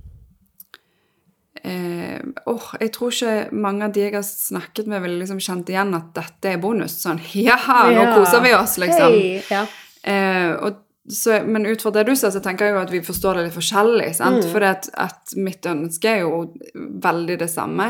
[1.64, 5.70] eh, åh, jeg tror ikke mange av de jeg har snakket med, ville liksom kjent
[5.70, 6.98] igjen at dette er bonus.
[7.04, 7.58] Sånn ja,
[7.90, 8.14] nå Ja.
[8.18, 9.18] koser vi oss, liksom.
[9.18, 9.42] Hey.
[9.52, 9.66] Ja.
[10.04, 13.02] Eh, og så, men ut fra det du sa, så tenker jeg jo at vi
[13.06, 14.12] forstår det litt forskjellig.
[14.18, 14.44] sant?
[14.46, 14.52] Mm.
[14.54, 16.44] For at, at mitt ønske er jo
[16.76, 17.88] veldig det samme.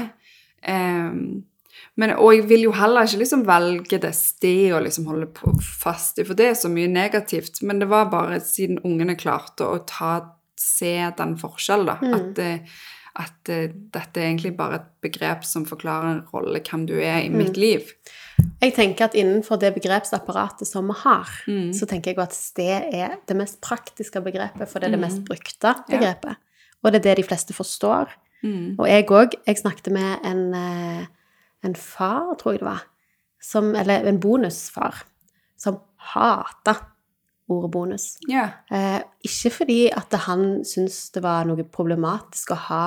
[0.63, 1.10] Eh,
[1.99, 5.51] men, og jeg vil jo heller ikke liksom velge det stedet å liksom holde på
[5.65, 7.59] fast i, for det er så mye negativt.
[7.67, 10.13] Men det var bare siden ungene klarte å ta,
[10.59, 11.97] se den forskjellen, da.
[11.99, 12.15] Mm.
[12.15, 12.39] At,
[13.19, 17.29] at dette er egentlig bare et begrep som forklarer en rolle hvem du er i
[17.33, 17.91] mitt liv.
[18.62, 21.73] Jeg tenker at innenfor det begrepsapparatet som vi har, Mm.
[21.75, 25.25] så tenker jeg at sted er det mest praktiske begrepet, for det er det mest
[25.27, 26.38] brukte begrepet.
[26.38, 26.75] Ja.
[26.83, 28.07] Og det er det de fleste forstår.
[28.43, 28.77] Mm.
[28.79, 29.33] Og jeg òg.
[29.47, 31.07] Jeg snakket med en, eh,
[31.65, 32.86] en far, tror jeg det var,
[33.41, 35.04] som, eller en bonusfar,
[35.60, 35.80] som
[36.13, 36.76] hata
[37.50, 38.10] ordet bonus.
[38.30, 38.48] Ja.
[38.72, 42.84] Eh, ikke fordi at han syntes det var noe problematisk å ha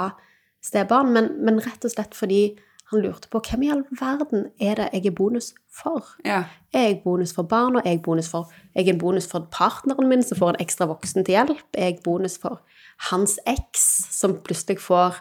[0.63, 2.45] stebarn, men, men rett og slett fordi
[2.93, 6.05] han lurte på hvem i all verden er det jeg er bonus for?
[6.29, 6.43] Ja.
[6.77, 7.81] Er jeg bonus for barna?
[7.85, 10.87] Er jeg bonus for Jeg er en bonus for partneren min som får en ekstra
[10.91, 11.65] voksen til hjelp?
[11.73, 12.61] Er jeg bonus for
[13.09, 15.17] hans eks som plutselig får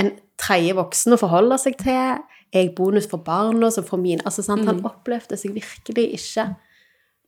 [0.00, 2.24] en tredje voksen å forholde seg til?
[2.54, 4.64] Jeg bonus for barna som får mine Altså, sant?
[4.68, 6.46] Han opplevde seg virkelig ikke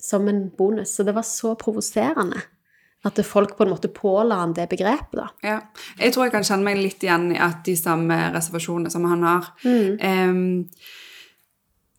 [0.00, 0.94] som en bonus.
[0.96, 2.40] Så det var så provoserende
[3.04, 5.28] at folk på en måte påla han det begrepet, da.
[5.44, 5.60] Ja.
[5.96, 9.24] Jeg tror jeg kan kjenne meg litt igjen i at de samme reservasjonene som han
[9.24, 9.52] har.
[9.64, 9.94] Mm.
[10.00, 10.50] Um,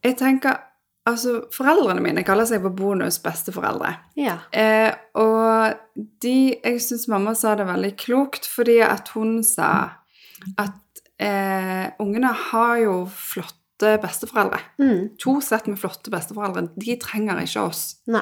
[0.06, 0.68] jeg tenker
[1.10, 3.90] Altså, foreldrene mine kaller seg for bonus besteforeldre.
[4.22, 4.36] Ja.
[4.54, 5.74] Eh, og
[6.22, 9.72] de Jeg syns mamma sa det veldig klokt, fordi at hun sa
[10.62, 10.78] at
[11.22, 14.60] eh, ungene har jo flotte besteforeldre.
[14.82, 15.04] Mm.
[15.24, 16.68] To sett med flotte besteforeldre.
[16.82, 17.84] De trenger ikke oss.
[18.12, 18.22] Nei.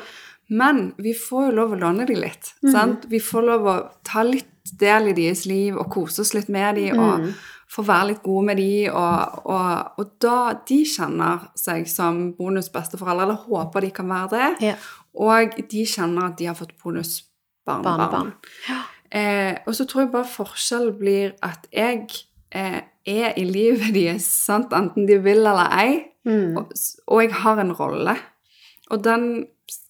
[0.49, 2.53] Men vi får jo lov å låne dem litt.
[2.71, 3.03] sant?
[3.12, 3.75] Vi får lov å
[4.07, 4.47] ta litt
[4.79, 6.99] del i deres liv og kose oss litt med dem.
[6.99, 7.29] og
[7.69, 8.93] få være litt gode med dem.
[8.97, 14.47] og, og, og da de kjenner seg som bonusbesteforeldre, eller håper de kan være det,
[14.71, 14.75] Ja.
[15.13, 17.83] og de kjenner at de har fått bonusbarnebarn.
[17.99, 18.33] Barnebarn.
[19.12, 22.07] Eh, og så tror jeg bare forskjellen blir at jeg
[22.51, 24.73] eh, er i livet deres, sant?
[24.73, 25.95] enten de vil eller ei.
[26.27, 26.57] Mm.
[26.59, 26.73] Og,
[27.07, 28.15] og jeg har en rolle.
[28.91, 29.47] Og den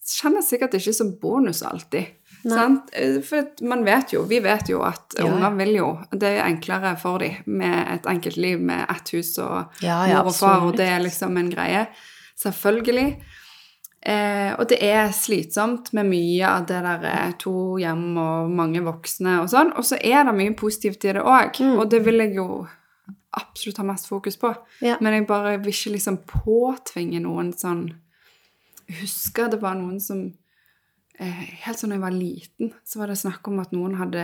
[0.10, 2.16] kjenner jeg sikkert ikke som bonus alltid.
[2.48, 2.92] Sant?
[2.96, 5.26] Eh, For man vet jo, vi vet jo at Ja.
[5.28, 9.38] unger vil jo Det er enklere for dem med et enkelt liv med ett hus
[9.40, 11.88] og Ja, ja, mor og far, og det er liksom en greie.
[12.40, 13.18] Selvfølgelig.
[14.02, 18.80] Eh, og det er slitsomt med mye av det der eh, to hjem og mange
[18.86, 19.74] voksne og sånn.
[19.76, 21.80] Og så er det mye positivt i det òg, Mm.
[21.80, 22.68] og det vil jeg jo
[23.36, 24.54] absolutt ha mest fokus på.
[24.82, 24.96] Ja.
[25.02, 27.90] Men jeg bare vil ikke liksom påtvinge noen sånn
[28.90, 30.34] Jeg husker det var noen som
[31.20, 34.24] eh, Helt sånn da jeg var liten, så var det snakk om at noen hadde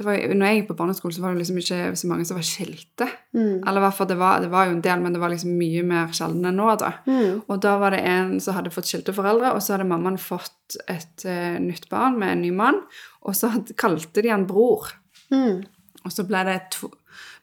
[0.00, 2.38] det var, når jeg gikk på barneskole, så var det liksom ikke så mange som
[2.38, 3.06] var skilte.
[3.36, 3.58] Mm.
[3.68, 6.14] Eller hvert det var, det var jo en del, men det var liksom mye mer
[6.16, 6.94] sjelden enn nå, da.
[7.04, 7.42] Mm.
[7.44, 10.78] Og da var det en som hadde fått skilte foreldre, og så hadde mammaen fått
[10.88, 12.80] et uh, nytt barn med en ny mann,
[13.20, 14.88] og så hadde, kalte de han bror.
[15.34, 15.60] Mm.
[16.00, 16.58] Og så ble det,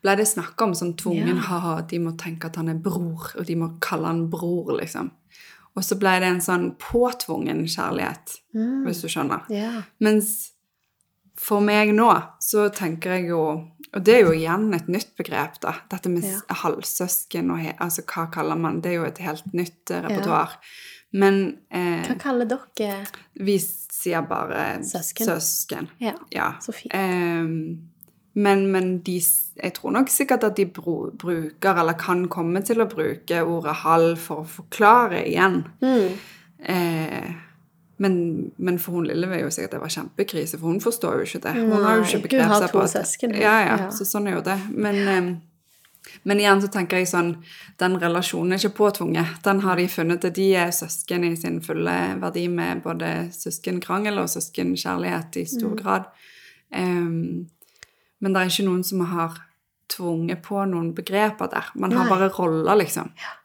[0.02, 1.46] ble det snakk om sånn tvungen ja.
[1.52, 5.13] ha de må tenke at han er bror, og de må kalle han bror, liksom.
[5.78, 8.88] Og så ble det en sånn påtvungen kjærlighet, Mm.
[8.88, 9.46] hvis du skjønner.
[9.54, 9.84] Yeah.
[10.02, 10.56] Mens
[11.38, 12.10] for meg nå,
[12.41, 13.41] så tenker jeg jo
[13.95, 15.71] Og det er jo igjen et nytt begrep, da.
[15.89, 16.39] Dette med Ja.
[16.63, 20.10] halvsøsken og he, Altså, hva kaller man Det er jo et helt nytt repertoar.
[20.10, 20.58] repertoar.
[21.13, 23.06] Men eh, Hva kaller dere
[23.39, 25.26] vi sier bare Søsken.
[25.26, 25.88] søsken.
[26.00, 26.52] Ja, Ja.
[26.62, 26.93] så fint.
[26.93, 27.47] Eh,
[28.36, 29.21] men men de,
[29.63, 33.76] jeg tror nok sikkert at de bro, bruker, eller kan komme til å bruke, ordet
[33.76, 35.63] halv for å forklare igjen.
[35.82, 36.17] Mm.
[36.60, 37.32] Eh,
[37.99, 41.25] men, men for hun lille vil jo sikkert det var kjempekrise, for hun forstår jo
[41.25, 41.53] ikke det.
[41.57, 43.41] Hun har jo ikke begrepet seg på at.
[43.41, 43.89] Ja, ja, Ja.
[43.89, 44.57] så sånn er jo det.
[44.69, 45.36] Men, eh,
[46.23, 47.43] men igjen så tenker jeg sånn
[47.79, 49.41] Den relasjonen er ikke påtvunget.
[49.43, 54.29] Den har de funnet de er søsken i sin fulle verdi med både søskenkrangel og
[54.29, 55.77] søskenkjærlighet i stor Mm.
[55.83, 56.05] grad.
[56.73, 57.47] Um,
[58.19, 59.38] men det er ikke noen som har
[59.89, 61.69] tvunget på noen begreper der.
[61.75, 63.12] Man har bare roller, liksom.
[63.15, 63.37] Ja.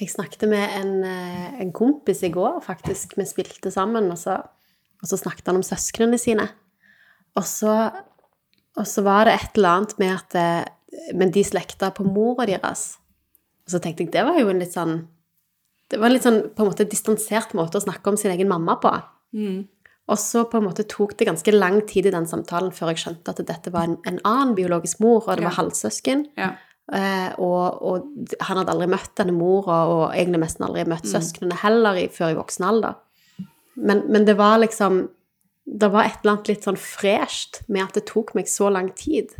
[0.00, 3.16] Jeg snakket med en, eh, en kompis i går, faktisk.
[3.16, 4.36] Vi spilte sammen, og så,
[5.00, 6.48] og så snakket han om søsknene sine.
[7.36, 7.92] Og så,
[8.76, 10.68] og så var det et eller annet med at det,
[11.14, 12.98] Men de slekta på mora deres.
[13.66, 15.08] Og så tenkte jeg det var jo en litt sånn
[15.90, 18.48] Det var en litt sånn på en måte distansert måte å snakke om sin egen
[18.48, 18.92] mamma på.
[19.34, 19.66] Mm.
[20.08, 23.02] Og så på en måte tok det ganske lang tid i den samtalen før jeg
[23.02, 25.62] skjønte at dette var en, en annen biologisk mor, og det var Ja.
[25.62, 26.26] halvsøsken.
[26.36, 26.52] ja.
[26.92, 31.56] Eh, og, og han hadde aldri møtt denne mora, og egentlig nesten aldri møtt søsknene
[31.62, 32.98] heller i, før i voksen alder.
[33.74, 35.08] Men, men det var liksom
[35.64, 38.90] Det var et eller annet litt sånn fresht med at det tok meg så lang
[38.92, 39.30] tid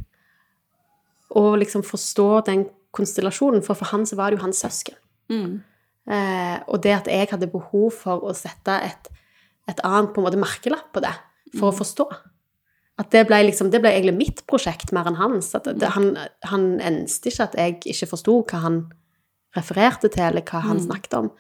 [1.37, 2.63] å liksom forstå den
[2.97, 4.97] konstellasjonen, for for han så var det jo hans søsken.
[5.29, 5.61] Mm.
[6.09, 9.11] Eh, og det at jeg hadde behov for å sette et,
[9.69, 11.13] et annet på en måte merkelapp på det,
[11.59, 12.09] for å forstå.
[13.01, 15.51] At det ble, liksom, det ble egentlig mitt prosjekt mer enn hans.
[15.59, 16.13] At det, han,
[16.47, 18.79] han enste ikke at jeg ikke forsto hva han
[19.55, 21.31] refererte til, eller hva han snakket om,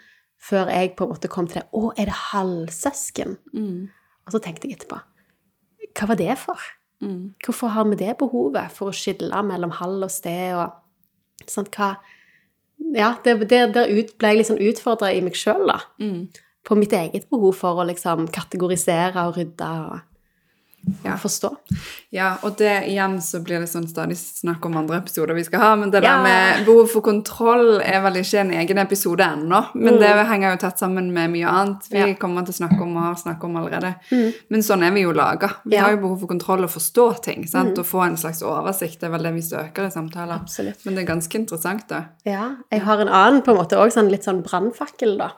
[0.42, 1.68] før jeg på en måte kom til det.
[1.74, 3.36] Å, er det halvsøsken?
[3.54, 3.84] Mm.
[4.26, 4.98] Og så tenkte jeg etterpå.
[5.94, 6.62] Hva var det for?
[7.04, 7.34] Mm.
[7.44, 11.94] Hvorfor har vi det behovet for å skille mellom halv og sted og sånn hva
[12.94, 15.78] Ja, der ut, ble jeg liksom utfordra i meg sjøl, da.
[16.02, 16.26] Mm.
[16.66, 20.02] På mitt eget behov for å liksom kategorisere og rydde og,
[21.04, 21.16] Ja.
[21.16, 21.50] forstå.
[22.12, 25.60] Ja, og det igjen så blir det sånn stadig snakk om andre episoder vi skal
[25.60, 26.16] ha, men det Ja.
[26.16, 30.50] der med behov for kontroll er vel ikke en egen episode ennå, men det henger
[30.52, 32.00] jo tett sammen med mye annet vi Mm.
[32.00, 32.06] Ja.
[32.14, 32.18] Mm.
[32.18, 33.94] kommer til å snakke om og har snakket om allerede.
[34.50, 35.50] Men sånn er vi jo laga.
[35.64, 35.76] Vi.
[35.76, 35.82] Mm.
[35.82, 37.78] har jo behov for kontroll og forstå ting, sant?
[37.78, 39.00] og få en slags oversikt.
[39.00, 40.40] Det er vel det vi søker i samtaler.
[40.40, 40.84] Absolutt.
[40.84, 42.04] Men det er ganske interessant, da.
[42.24, 42.56] Ja.
[42.70, 45.30] Jeg har en annen på en måte òg sånn litt sånn brannfakkel, da.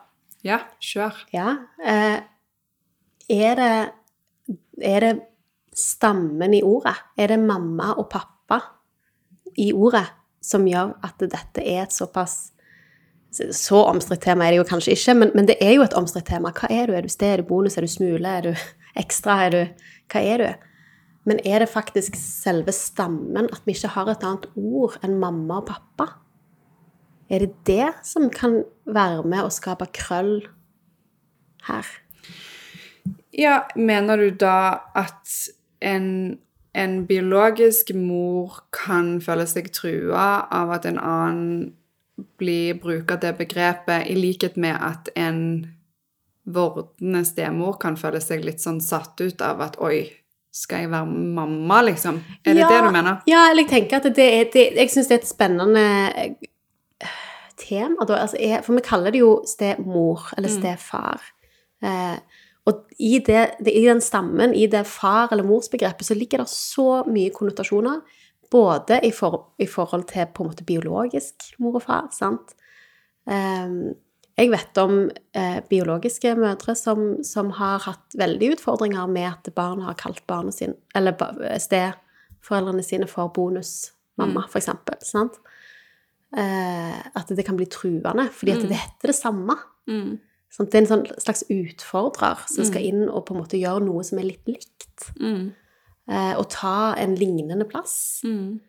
[0.43, 1.13] Ja, kjør.
[1.33, 1.57] Ja.
[1.85, 2.19] Eh,
[3.29, 3.89] er det
[4.79, 5.21] Er det
[5.77, 6.95] stammen i ordet?
[7.17, 8.61] Er det mamma og pappa
[9.57, 10.05] i ordet
[10.43, 12.53] som gjør at dette er et såpass
[13.37, 16.25] Så omstridt tema er det jo kanskje ikke, men, men det er jo et omstridt
[16.25, 16.49] tema.
[16.55, 16.93] Hva er du?
[16.95, 17.33] Er du sted?
[17.33, 17.75] Er du bonus?
[17.77, 18.23] Er du smule?
[18.23, 18.53] Er du
[19.01, 19.35] ekstra?
[19.45, 19.59] Er du
[20.09, 20.47] Hva er du?
[21.27, 25.59] Men er det faktisk selve stammen at vi ikke har et annet ord enn mamma
[25.59, 26.07] og pappa?
[27.29, 30.39] Er det det som kan være med å skape krøll
[31.67, 31.89] her?
[33.35, 35.35] Ja, mener du da at
[35.79, 36.37] en,
[36.73, 41.73] en biologisk mor kan føle seg trua av at en annen
[42.37, 45.41] blir bruker det begrepet, i likhet med at en
[46.47, 50.07] vordende stemor kan føle seg litt sånn satt ut av at oi,
[50.57, 52.21] skal jeg være mamma, liksom?
[52.41, 53.17] Er det Ja, det du mener?
[53.29, 55.83] Ja, eller jeg tenker at det er det, Jeg syns det er et spennende
[56.15, 57.09] eh,
[57.57, 58.05] tema.
[58.05, 58.21] Da.
[58.23, 61.21] Altså, jeg, for vi kaller det jo stemor eller stefar.
[61.83, 62.17] Eh,
[62.67, 67.03] og i, det, i den stammen, i det far- eller morsbegrepet, så ligger det så
[67.07, 68.01] mye konnotasjoner.
[68.51, 72.53] Både i, for, i forhold til på en måte biologisk mor og far, sant?
[73.27, 73.95] Ehm,
[74.37, 79.81] jeg vet om eh, biologiske mødre som, som har hatt veldig utfordringer med at barn
[79.83, 82.03] har kalt barna sine, eller stedforeldrene
[82.37, 84.99] steforeldrene sine for bonusmamma, for eksempel.
[85.03, 85.39] Sant?
[86.37, 89.57] Eh, at det kan bli truende, fordi at det heter det samme.
[89.89, 90.19] Mm.
[90.53, 90.71] Sant?
[90.71, 94.03] Det er en sånn slags utfordrer som skal inn og på en måte gjøre noe
[94.07, 95.09] som er litt likt.
[95.19, 95.51] Mm.
[96.07, 98.23] Eh, og ta en lignende plass.
[98.25, 98.59] Mm.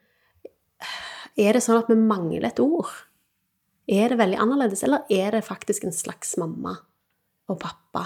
[1.39, 2.91] Er det sånn at vi mangler et ord?
[3.89, 6.75] Er det veldig annerledes, eller er det faktisk en slags mamma
[7.49, 8.05] og pappa?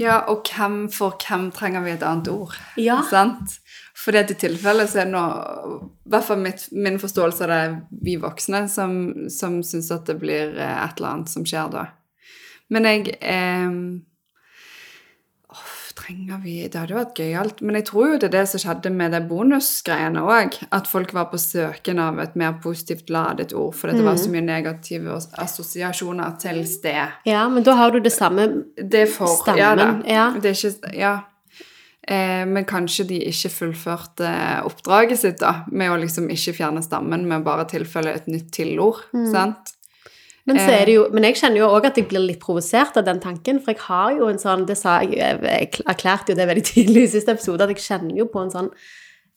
[0.00, 2.56] Ja, og hvem for hvem trenger vi et annet ord?
[2.80, 2.98] Ja.
[3.06, 3.60] Sant?
[4.00, 5.22] Fordi at til tilfelle så er det nå
[6.08, 7.74] I hvert fall min forståelse av det er
[8.08, 8.94] vi voksne som,
[9.30, 11.84] som syns at det blir eh, et eller annet som skjer da.
[12.70, 13.70] Men jeg eh,
[15.50, 17.62] oh, Trenger vi Det hadde jo vært gøyalt.
[17.62, 20.60] Men jeg tror jo det er det som skjedde med det bonusgreiene òg.
[20.74, 24.30] At folk var på søken av et mer positivt ladet ord, for det var så
[24.32, 27.18] mye negative assosiasjoner til sted.
[27.28, 29.90] Ja, men da har du det samme Det for Stemmen, ja, da.
[30.08, 30.30] ja.
[30.38, 31.18] Det er ikke Ja.
[32.10, 34.30] Eh, men kanskje de ikke fullførte
[34.66, 39.04] oppdraget sitt da, med å liksom ikke fjerne stammen, men bare tilfelle et nytt tilord.
[39.12, 39.28] Mm.
[39.30, 39.74] Sant?
[40.56, 43.20] Men, det jo, men jeg kjenner jo òg at jeg blir litt provosert av den
[43.22, 46.66] tanken, for jeg har jo en sånn Det sa jeg Jeg erklærte jo det veldig
[46.72, 48.72] tidlig i siste episode, at jeg kjenner jo på en sånn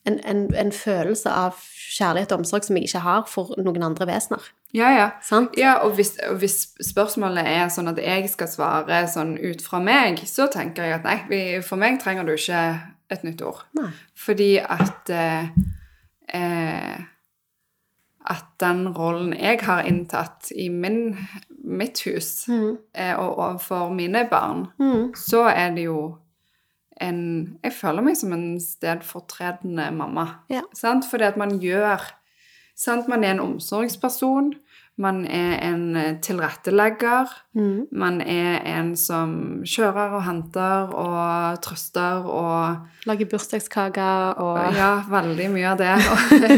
[0.04, 1.60] en, en, en følelse av
[1.94, 4.50] kjærlighet og omsorg som jeg ikke har for noen andre vesener.
[4.74, 5.06] Ja, ja.
[5.22, 5.54] Sant?
[5.60, 9.80] Ja, og hvis, og hvis spørsmålet er sånn at jeg skal svare sånn ut fra
[9.80, 12.64] meg, så tenker jeg at nei, vi, for meg trenger du ikke
[13.14, 13.62] et nytt ord.
[13.78, 13.92] Nei.
[14.18, 15.52] Fordi at eh,
[16.34, 16.96] eh,
[18.24, 21.16] At den rollen jeg har inntatt i min,
[21.64, 22.78] mitt hus, Mm.
[22.94, 25.14] eh, og overfor mine barn, Mm.
[25.14, 26.16] så er det jo
[27.00, 30.26] en Jeg føler meg som en stedfortredende mamma.
[30.50, 30.60] Ja.
[30.74, 31.04] Sant?
[31.10, 32.00] Fordi at man gjør
[32.76, 33.08] sant?
[33.08, 34.54] Man er en omsorgsperson.
[34.96, 37.30] Man er en eh, tilrettelegger.
[37.58, 37.86] Mm.
[37.90, 39.32] Man er en som
[39.66, 45.96] kjører og henter og trøster og Lager bursdagskaker og Ja, veldig mye av det.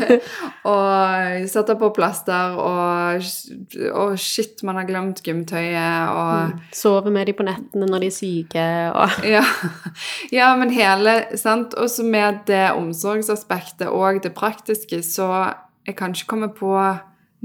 [0.75, 3.25] og setter på plaster og,
[3.97, 6.63] og shit, man har glemt gymtøyet og mm.
[6.77, 9.45] Sover med dem på nettene når de er syke og Ja,
[10.35, 11.73] ja men hele sant?
[11.73, 15.55] Også med det omsorgsaspektet og det praktiske, så
[15.87, 16.77] jeg kan ikke komme på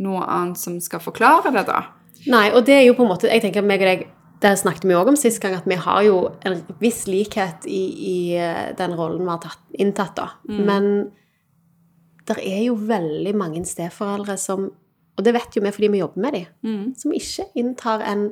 [0.01, 1.83] noe annet som skal forklare det, da.
[2.31, 4.03] Nei, og det er jo på en måte Jeg tenker meg og deg
[4.43, 7.81] Det snakket vi òg om sist gang, at vi har jo en viss likhet i,
[8.11, 10.27] i eh, den rollen vi har tatt, inntatt, da.
[10.69, 11.09] Men
[12.29, 14.69] det er jo veldig mange steforeldre som
[15.17, 16.45] Og det vet jo vi fordi vi jobber med dem,
[16.97, 18.29] som ikke inntar en,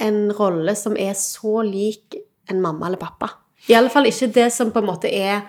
[0.00, 2.16] en rolle som er så lik
[2.50, 3.28] en mamma eller pappa.
[3.68, 5.44] I alle fall ikke det som på en måte er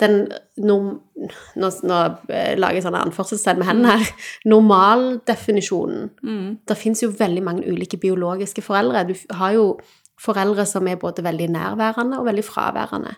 [0.00, 0.18] den
[0.56, 0.98] norm...
[1.58, 4.10] Nå, nå eh, lager jeg sånne anførselstegn med hendene her.
[4.46, 6.10] Normaldefinisjonen.
[6.68, 9.06] Det fins jo veldig mange ulike biologiske foreldre.
[9.08, 9.64] Du har jo
[10.18, 13.16] foreldre som er både veldig nærværende og veldig fraværende.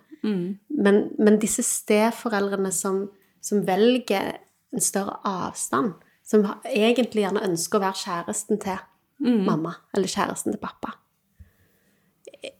[0.68, 3.06] Men, men disse steforeldrene som,
[3.42, 4.36] som velger
[4.72, 8.80] en større avstand, som egentlig gjerne ønsker å være kjæresten til
[9.20, 10.94] mamma eller kjæresten til pappa,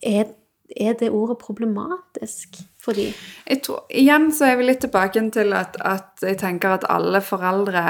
[0.03, 0.33] er,
[0.77, 3.11] er det ordet problematisk for de?
[3.47, 7.21] Jeg tror, igjen så er vi litt tilbake til at, at jeg tenker at alle
[7.25, 7.85] foreldre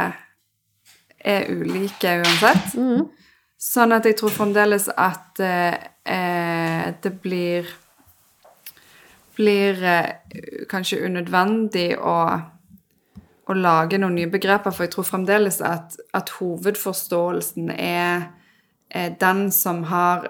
[1.21, 2.75] er ulike uansett.
[3.61, 5.77] Sånn at jeg tror fremdeles at eh,
[6.09, 7.69] eh, det blir
[9.41, 10.11] blir eh,
[10.69, 12.17] kanskje unødvendig å,
[13.47, 18.31] å lage noen nye begreper, for jeg tror fremdeles at, at hovedforståelsen er,
[18.91, 20.29] er den som har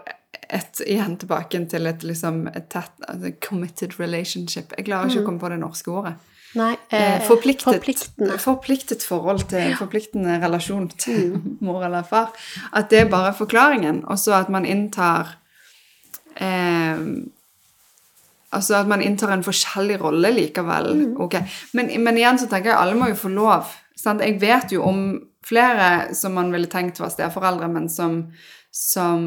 [0.51, 4.75] et, igjen tilbake til et, liksom, et tett, altså, committed relationship.
[4.77, 6.17] Jeg klarer ikke å komme på det norske ordet.
[6.59, 8.39] Nei, Eh, eh, forpliktet, forpliktende.
[8.39, 12.33] forpliktet forhold til forpliktende relasjon til mor eller far.
[12.73, 14.03] At det er bare forklaringen.
[14.11, 15.37] Og så at man inntar
[16.37, 16.99] eh,
[18.53, 21.15] Altså at man inntar en forskjellig rolle likevel.
[21.23, 21.37] ok.
[21.73, 23.69] Men, men igjen så tenker jeg alle må jo få lov.
[23.95, 24.25] Sant?
[24.27, 28.25] Jeg vet jo om flere som man ville tenkt var steforeldre, men som,
[28.75, 29.23] som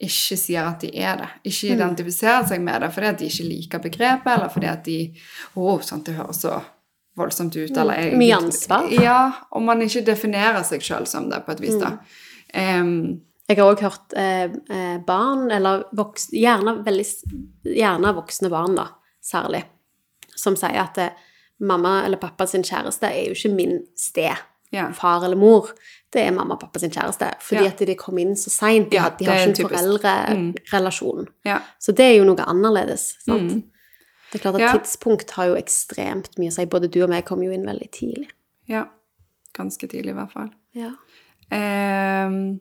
[0.00, 1.28] ikke sier at de er det.
[1.48, 4.96] Ikke identifiserer seg med det fordi at de ikke liker begrepet, eller fordi at de
[5.56, 6.58] Å, sant, det høres så
[7.16, 8.90] voldsomt ut, eller jeg- Mye ansvar.
[8.92, 11.94] Ja, og man ikke definerer seg sjøl som det, på et vis, da.
[12.54, 17.06] Um, Jeg har òg hørt eh, eh, barn, eller voks, gjerne, veldig,
[17.64, 18.88] gjerne voksne barn, da,
[19.22, 19.62] særlig,
[20.36, 21.10] som sier at eh,
[21.60, 24.34] mamma eller pappa sin kjæreste er jo ikke min sted.
[24.72, 24.88] Ja.
[24.92, 25.70] Far eller mor.
[26.16, 27.26] Det er mamma og pappa sin kjæreste.
[27.44, 27.68] Fordi Ja.
[27.74, 28.88] at de kom inn så seint.
[28.90, 29.82] De, Ja, de har ikke en typisk.
[30.32, 30.54] Mm.
[31.44, 31.58] ja.
[31.78, 33.04] Så det er jo noe annerledes.
[33.26, 33.50] sant?
[34.32, 36.64] Det er klart at tidspunkt har jo ekstremt mye å si.
[36.66, 38.28] Både du og meg kom jo inn veldig tidlig.
[38.68, 38.84] ja.
[39.56, 40.50] Ganske tidlig, i hvert fall.
[40.74, 40.90] Ja.
[41.50, 42.60] Um,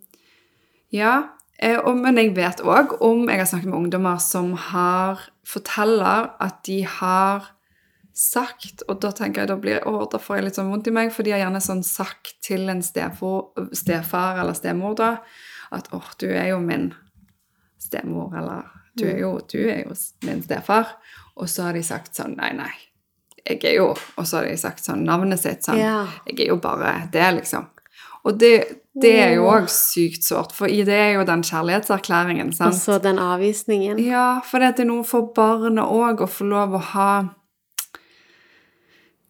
[0.93, 1.23] ja,
[1.59, 6.29] eh, og, men jeg vet òg om Jeg har snakket med ungdommer som har forteller
[6.39, 7.49] at de har
[8.15, 10.93] sagt Og da tenker jeg, da blir å, da får jeg litt sånn vondt i
[10.95, 15.09] meg, for de har gjerne sånn sagt til en stefor, stefar eller stemor da,
[15.75, 16.93] at åh, du er jo min
[17.81, 20.95] stemor, eller du er jo, du er jo min stefar.
[21.35, 22.71] Og så har de sagt sånn Nei, nei.
[23.45, 25.81] Jeg er jo Og så har de sagt sånn navnet sitt sånn.
[25.81, 26.05] Ja.
[26.29, 27.67] Jeg er jo bare det, liksom.
[28.25, 28.53] Og det,
[28.97, 32.97] det er jo òg sykt sårt, for i det er jo den kjærlighetserklæringen, Og så
[32.97, 33.99] den avvisningen.
[34.01, 37.09] Ja, for det er noe for barnet òg å få lov å ha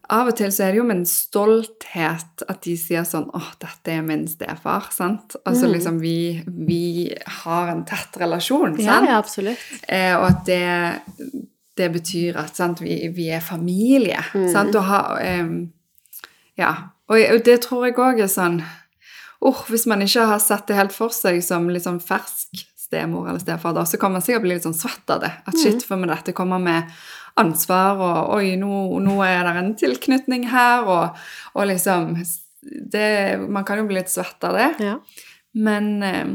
[0.08, 3.48] Av og til så er det jo med en stolthet at de sier sånn åh,
[3.62, 5.34] dette er min stefar, sant?
[5.44, 5.72] Altså Mm.
[5.72, 9.08] liksom vi, vi har en tett relasjon, Ja, sant?
[9.08, 9.58] ja, absolutt.
[9.88, 11.00] Eh, og at det,
[11.76, 14.22] det betyr at sant, vi, vi er familie.
[14.34, 14.52] Mm.
[14.52, 14.74] Sant?
[14.78, 15.50] Og ha, eh,
[16.56, 16.74] ja.
[17.08, 18.56] Og, det tror jeg òg er sånn
[19.42, 23.28] uh, Hvis man ikke har sett det helt for seg som litt sånn fersk stemor
[23.28, 25.32] eller stefar, da, så kan man sikkert bli litt sånn svett av det.
[25.46, 25.60] At Mm.
[25.62, 26.84] shit, for med dette kommer med
[27.40, 31.18] ansvar, og oi, nå, nå er det en tilknytning her, og,
[31.54, 32.14] og liksom
[32.66, 34.70] det, Man kan jo bli litt svett av det.
[34.82, 34.94] Ja.
[35.54, 36.32] Men eh,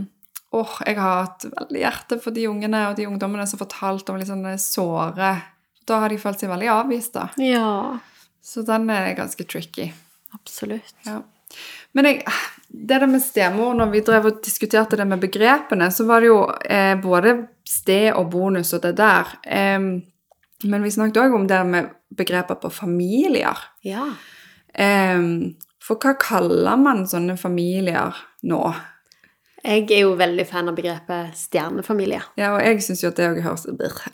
[0.55, 4.09] åh, jeg har hatt veldig hjerte for de ungene og de ungdommene som har fortalt
[4.09, 5.33] om litt sånne såre
[5.87, 7.27] Da har de følt seg veldig avvist, da.
[7.41, 7.97] ja,
[8.41, 9.91] Så den er ganske tricky.
[10.33, 10.95] absolutt.
[11.05, 11.19] Ja.
[11.93, 12.21] Men jeg,
[12.69, 16.29] det der med stemor, når vi drev og diskuterte det med begrepene, så var det
[16.31, 17.33] jo eh, både
[17.67, 19.33] sted og bonus og det der.
[19.43, 19.89] Em,
[20.63, 23.57] men vi snakket òg om det med begreper på familier.
[23.87, 24.07] Ja.
[24.77, 28.15] Um, for hva kaller man sånne familier
[28.47, 28.61] nå?
[29.61, 32.17] Jeg er jo veldig fan av begrepet stjernefamilie.
[32.39, 33.67] Ja, og jeg syns jo at det òg høres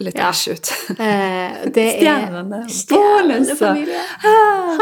[0.03, 0.27] litt Ja.
[0.33, 0.71] æsj ut.
[0.99, 4.01] Eh, det er Stjernene, Stjernefamilie.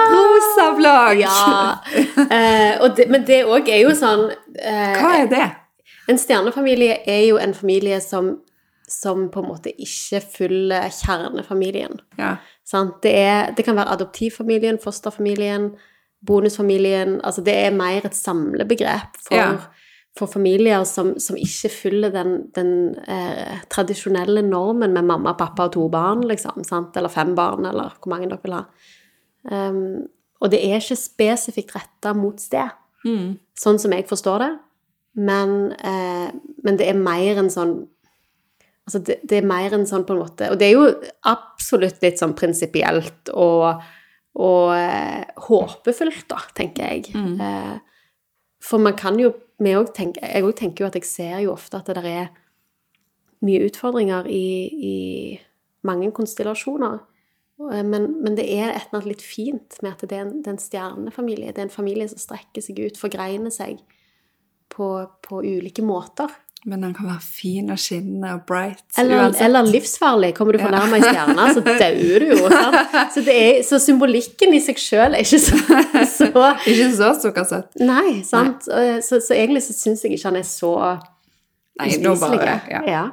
[0.09, 1.21] rosa blogg!
[1.21, 1.77] Ja.
[2.17, 4.25] Eh, det, men det òg er jo sånn
[4.57, 5.45] eh, Hva er det?
[6.09, 8.35] En stjernefamilie er jo en familie som,
[8.87, 11.99] som på en måte ikke følger kjernefamilien.
[12.19, 12.35] Ja.
[12.65, 13.01] Sant?
[13.03, 15.71] Det, er, det kan være adoptivfamilien, fosterfamilien,
[16.25, 19.57] bonusfamilien Altså det er mer et samlebegrep for, Ja.
[20.17, 25.73] for familier som, som ikke følger den, den eh, tradisjonelle normen med mamma, pappa og
[25.75, 26.63] to barn, liksom.
[26.63, 26.95] Sant?
[26.97, 28.63] Eller fem barn, eller hvor mange dere vil ha.
[29.51, 30.07] Um,
[30.41, 32.69] og det er ikke spesifikt retta mot sted,
[33.05, 33.35] Mm.
[33.53, 34.53] sånn som jeg forstår det.
[35.15, 36.31] Men, eh,
[36.63, 37.87] men det er mer en sånn
[38.85, 40.83] Altså, det, det er mer enn sånn på en måte Og det er jo
[41.25, 43.81] absolutt litt sånn prinsipielt og,
[44.37, 47.09] og eh, håpefullt, da, tenker jeg.
[47.41, 47.79] Eh,
[48.61, 49.31] for man kan jo
[49.93, 52.29] tenke, Jeg òg tenker jo at jeg ser jo ofte at det der er
[53.45, 54.95] mye utfordringer i, i
[55.85, 57.01] mange konstellasjoner.
[57.71, 60.41] Eh, Men, men det er et eller annet litt fint med at det er en,
[60.41, 61.53] det er en stjernefamilie.
[61.53, 63.81] Det er en familie som strekker seg ut, forgreiner seg
[64.69, 66.29] på, på ulike måter.
[66.65, 68.81] Men den kan være fin og skinnende og bright.
[68.97, 70.31] Eller, eller livsfarlig.
[70.33, 72.47] Kommer du for nærme ei stjerne, så dauer du jo.
[73.13, 75.59] Så, det er, så symbolikken i seg sjøl er ikke så,
[76.17, 76.31] så
[76.65, 77.77] Ikke så sukkersøt.
[77.85, 78.65] Nei, sant.
[78.71, 78.97] Nei.
[79.05, 80.73] Så, så egentlig så syns jeg ikke han er så
[81.75, 82.81] Nei, nå bare ja.
[82.87, 83.05] Ja.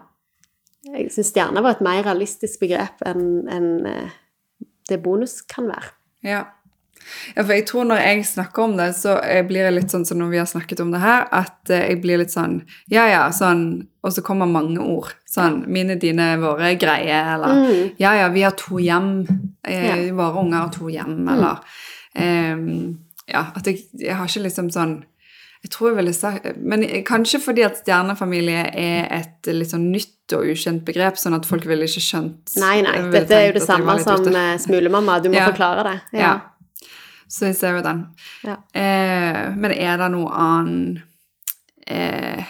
[0.87, 4.19] Jeg syns stjerne var et mer realistisk begrep enn enn, eh,
[4.89, 5.93] det bonus kan være.
[6.27, 6.43] Ja.
[7.37, 10.05] Ja, for jeg tror når jeg snakker om det, så eh, blir jeg litt sånn
[10.09, 12.61] som når vi har snakket om det her, at eh, jeg blir litt sånn
[12.93, 13.65] Ja, ja, sånn
[14.05, 15.13] Og så kommer mange ord.
[15.31, 17.93] Sånn mine, dine, våre greie, eller Mm.
[18.03, 19.27] Ja, ja, vi har to hjem.
[19.67, 19.95] Eh, Ja.
[19.95, 20.17] Mm.
[20.17, 21.59] Våre unger har to hjem, eller
[22.15, 22.57] eh,
[23.33, 25.03] Ja, at jeg, jeg har ikke liksom sånn
[25.63, 30.33] jeg tror jeg ville sagt, Men kanskje fordi at stjernefamilie er et litt sånn nytt
[30.35, 32.97] og ukjent begrep, sånn at folk ville ikke skjønt Nei, nei.
[33.13, 35.21] Dette er jo det samme som eh, smulemamma.
[35.23, 35.47] Du må Ja.
[35.53, 36.19] forklare det.
[36.19, 36.33] Ja.
[37.33, 38.03] Så jeg ser jo den.
[38.45, 38.59] Ja.
[38.77, 40.99] Eh, men er det noe annen
[41.87, 42.45] eh,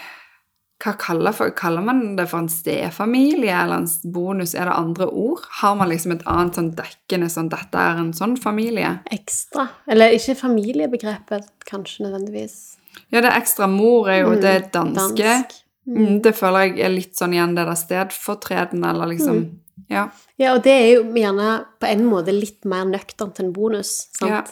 [0.83, 4.51] Hva kaller, for, kaller man det for en stefamilie eller en bonus?
[4.59, 5.45] Er det andre ord?
[5.61, 8.97] Har man liksom et annet sånn dekkende sånn 'Dette er en sånn familie'?
[9.15, 9.69] Ekstra.
[9.87, 12.75] Eller ikke familiebegrepet, kanskje nødvendigvis.
[13.15, 15.23] Ja, det ekstra mor er jo Mm, det danske.
[15.23, 15.55] Dansk.
[15.87, 19.59] Mm, det føler jeg er litt sånn igjen det der stedfortreden, eller liksom Mm.
[19.89, 20.09] Ja.
[20.37, 24.31] Ja, og det er jo gjerne på en måte litt mer nøkternt enn bonus, sant?
[24.31, 24.43] Eh,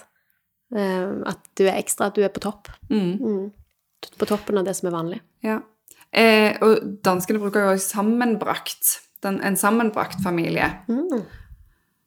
[0.71, 2.69] at du er ekstra, at du er på topp.
[2.89, 3.11] Mm.
[3.19, 3.51] Mm.
[4.17, 5.19] På toppen av det som er vanlig.
[5.45, 5.59] Ja.
[6.11, 8.97] Eh, og danskene bruker jo også sammenbrakt.
[9.23, 10.69] Den, en sammenbrakt familie.
[10.89, 11.21] Mm.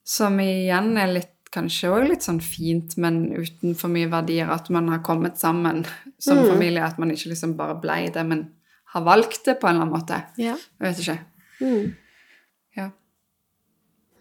[0.05, 4.51] Som igjen er litt kanskje òg litt sånn fint, men uten for mye verdier.
[4.51, 5.85] At man har kommet sammen
[6.19, 6.49] som Mm.
[6.51, 6.83] familie.
[6.83, 8.51] At man ikke liksom bare blei det, men
[8.95, 10.23] har valgt det på en eller annen måte.
[10.37, 10.57] Ja.
[10.81, 11.19] Jeg vet ikke.
[11.61, 11.95] Mm.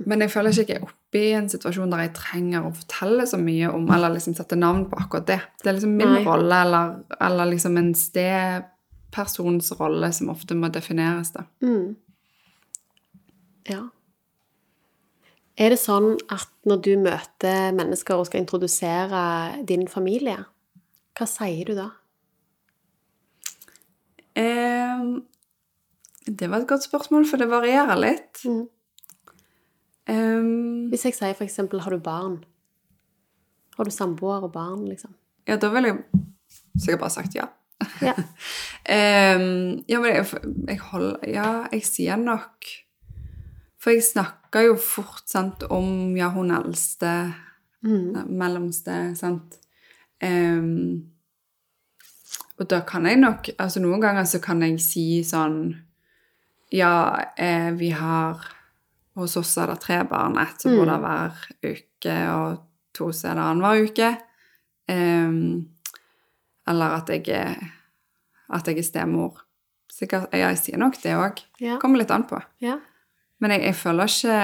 [0.02, 3.26] Men jeg føler ikke jeg er oppe i en situasjon der jeg trenger å fortelle
[3.30, 5.40] så mye om, eller liksom sette navn på akkurat det.
[5.62, 6.24] Det er liksom min Nei.
[6.26, 11.46] rolle, eller, eller liksom en stedpersons rolle som ofte må defineres, da.
[11.64, 11.94] Mm.
[13.70, 13.84] Ja.
[15.54, 19.22] Er det sånn at når du møter mennesker og skal introdusere
[19.70, 20.40] din familie,
[21.14, 21.92] hva sier du da?
[24.42, 25.22] Ehm,
[26.26, 28.42] det var et godt spørsmål, for det varierer litt.
[28.50, 28.64] Mm.
[30.10, 32.44] Ehm, Hvis jeg sier eksempel 'har du barn'?
[33.78, 35.14] Har du samboer og barn, liksom?
[35.48, 35.98] ja, da ville jeg
[36.80, 37.46] sikkert bare sagt ja.
[38.02, 38.14] Ja.
[39.36, 40.26] um, ja, men jeg,
[40.68, 42.66] jeg holder Ja, jeg sier nok
[43.78, 47.34] For jeg snakker jo fort sant, om ja, hun eldste,
[47.86, 48.28] Mm.
[48.30, 49.58] mellomste, sant.
[50.24, 51.04] um,
[52.60, 55.76] og da kan jeg nok Altså noen ganger så kan jeg si sånn
[56.72, 58.40] Ja, eh, vi har
[59.16, 61.36] Hos oss er det tre barn, ett som bor der hver
[61.70, 62.64] uke, og
[62.98, 64.10] to som er der annenhver uke.
[64.90, 65.68] Um,
[66.68, 67.60] eller at jeg er,
[68.50, 69.44] at jeg er stemor.
[69.94, 71.44] Sikkert, jeg sier nok det òg.
[71.62, 71.78] Ja.
[71.82, 72.42] Kommer litt an på.
[72.64, 72.80] ja.
[73.44, 74.36] Men jeg, jeg føler ikke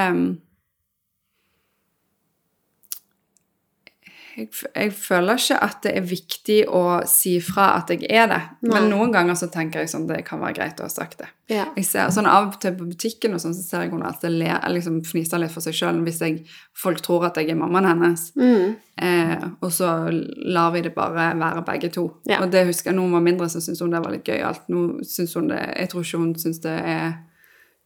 [4.39, 8.39] jeg, jeg føler ikke at det er viktig å si fra at jeg er det.
[8.65, 11.29] Men noen ganger så tenker jeg sånn det kan være greit å ha sagt det.
[11.51, 11.65] ja.
[11.75, 14.35] Jeg ser, sånn Av og til på butikken og sånn, så ser jeg hun alltid
[14.39, 16.43] le, liksom fniser litt for seg sjøl hvis jeg,
[16.77, 18.27] folk tror at jeg er mammaen hennes.
[18.39, 18.75] Mm.
[18.99, 22.05] Eh, og så lar vi det bare være begge to.
[22.29, 22.41] Ja.
[22.43, 24.29] Og det husker jeg når hun var mindre, så syntes hun det var litt.
[24.69, 27.17] Nå hun det Jeg tror ikke hun syns det er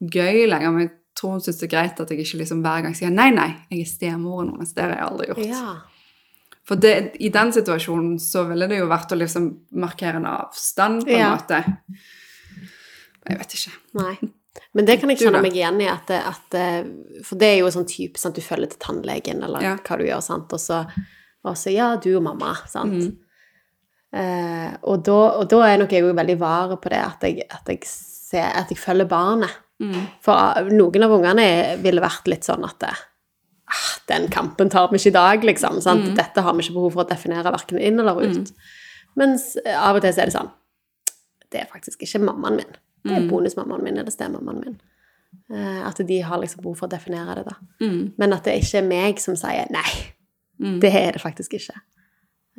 [0.04, 2.86] gøy lenger, men jeg tror hun syns det er greit at jeg ikke liksom hver
[2.86, 4.76] gang sier nei, nei, jeg er stemoren hennes.
[4.76, 5.50] Det har jeg aldri gjort.
[5.50, 5.74] ja.
[6.64, 9.50] For det, i den situasjonen så ville det jo vært å liksom
[9.84, 11.34] markere en avstand, på en Ja.
[11.36, 11.60] måte.
[13.28, 13.74] Jeg vet ikke.
[14.00, 14.14] Nei.
[14.74, 16.56] Men det kan jeg kjenne meg igjen i, at, at
[17.26, 18.36] For det er jo sånn type sant?
[18.38, 19.76] Du følger til tannlegen, eller Ja.
[19.78, 20.84] hva du gjør, sant, og så,
[21.44, 22.94] og så Ja, du og mamma, sant.
[22.94, 23.18] Mm.
[24.14, 27.48] Eh, og, da, og da er nok jeg jo veldig var på det, at jeg,
[27.50, 29.50] at jeg ser At jeg følger barnet.
[29.82, 30.08] Mm.
[30.22, 31.48] For noen av ungene
[31.82, 32.94] ville vært litt sånn at det,
[34.08, 35.82] Den kampen tar vi ikke i dag, liksom.
[35.82, 36.04] Sant?
[36.10, 36.16] Mm.
[36.16, 38.52] Dette har vi ikke behov for å definere verken inn eller ut.
[39.16, 40.50] Mens eh, av og til så er det sånn
[41.54, 42.72] Det er faktisk ikke mammaen min.
[43.04, 43.16] Det Mm.
[43.26, 44.76] er bonusmammaen min eller stemammaen min.
[45.52, 47.56] Eh, at de har liksom behov for å definere det, da.
[47.82, 48.14] Mm.
[48.18, 50.14] Men at det ikke er meg som sier nei.
[50.60, 50.80] Mm.
[50.80, 51.76] Det er det faktisk ikke.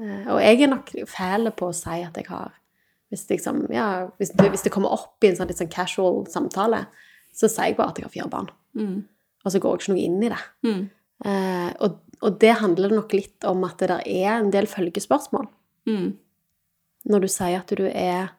[0.01, 2.53] Eh, og jeg er nok fæl på å si at jeg har
[3.11, 6.25] Hvis, liksom, ja, hvis, det, hvis det kommer opp i en sånn litt sånn casual
[6.27, 6.87] samtale,
[7.33, 8.49] så sier jeg bare at jeg har fire barn.
[8.75, 9.05] Mm.
[9.45, 10.41] Og så går jeg ikke noe inn i det.
[11.25, 15.49] Eh, og, og det handler nok litt om at det der er en del følgespørsmål.
[15.89, 16.11] Mm.
[17.09, 18.33] Når du sier at du er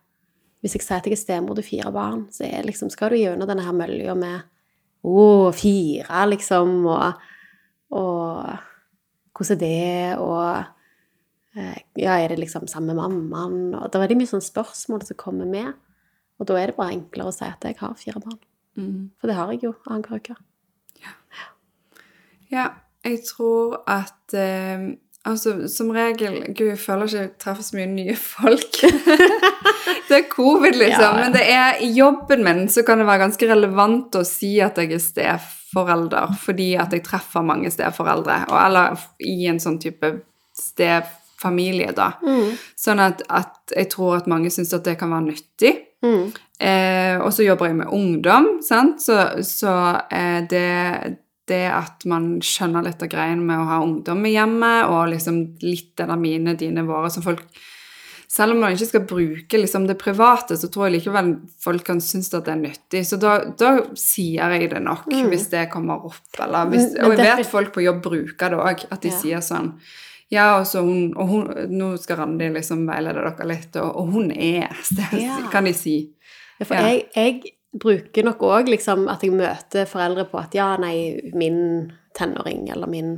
[0.66, 3.20] Hvis jeg sier at jeg er stemor til fire barn, så er liksom, skal du
[3.20, 4.48] gjennom denne her mølja med
[5.06, 7.28] Å, fire, liksom, og,
[7.94, 8.56] og
[9.36, 13.76] Hvordan er det, og eh, Ja, er det liksom samme mammaen?
[13.76, 15.76] Og det er veldig mye sånne spørsmål som kommer med.
[16.40, 18.40] Og da er det bare enklere å si at jeg har fire barn.
[18.80, 19.12] Mm.
[19.20, 20.36] For det har jeg jo annenhver uke.
[22.56, 22.70] Ja,
[23.06, 24.94] jeg tror at eh,
[25.26, 28.76] Altså, som regel Gud, jeg føler ikke jeg treffer så mye nye folk.
[30.10, 31.02] det er covid, liksom.
[31.02, 31.24] Ja, ja.
[31.24, 34.78] Men det er, i jobben min så kan det være ganske relevant å si at
[34.78, 38.44] jeg er steforelder, fordi at jeg treffer mange steforeldre.
[38.52, 40.14] Og, eller i en sånn type
[40.56, 42.12] stefamilie, da.
[42.78, 45.74] Sånn at, at jeg tror at mange syns at det kan være nyttig.
[46.06, 46.26] Mm.
[46.62, 49.02] Eh, og så jobber jeg med ungdom, sant?
[49.02, 49.74] så, så
[50.14, 51.18] eh, det,
[51.48, 55.40] det at man skjønner litt av greien med å ha ungdom i hjemmet, og liksom
[55.62, 57.46] litt av mine, dine, våre, som folk
[58.36, 61.30] Selv om man ikke skal bruke liksom det private, så tror jeg likevel
[61.62, 63.04] folk kan synes at det er nyttig.
[63.08, 66.18] Så da, da sier jeg det nok, hvis det kommer opp.
[66.44, 69.20] Eller hvis, og jeg vet folk på jobb bruker det òg, at de Ja.
[69.22, 69.70] sier sånn
[70.34, 74.12] ja, og så hun, og hun, nå skal Randi liksom veilede dere litt, og, og
[74.18, 75.38] hun er det Ja.
[75.54, 75.96] kan de si.
[76.60, 80.70] Ja, for jeg, jeg bruker nok òg liksom at jeg møter foreldre på at ja,
[80.82, 83.18] nei, min tenåring eller min,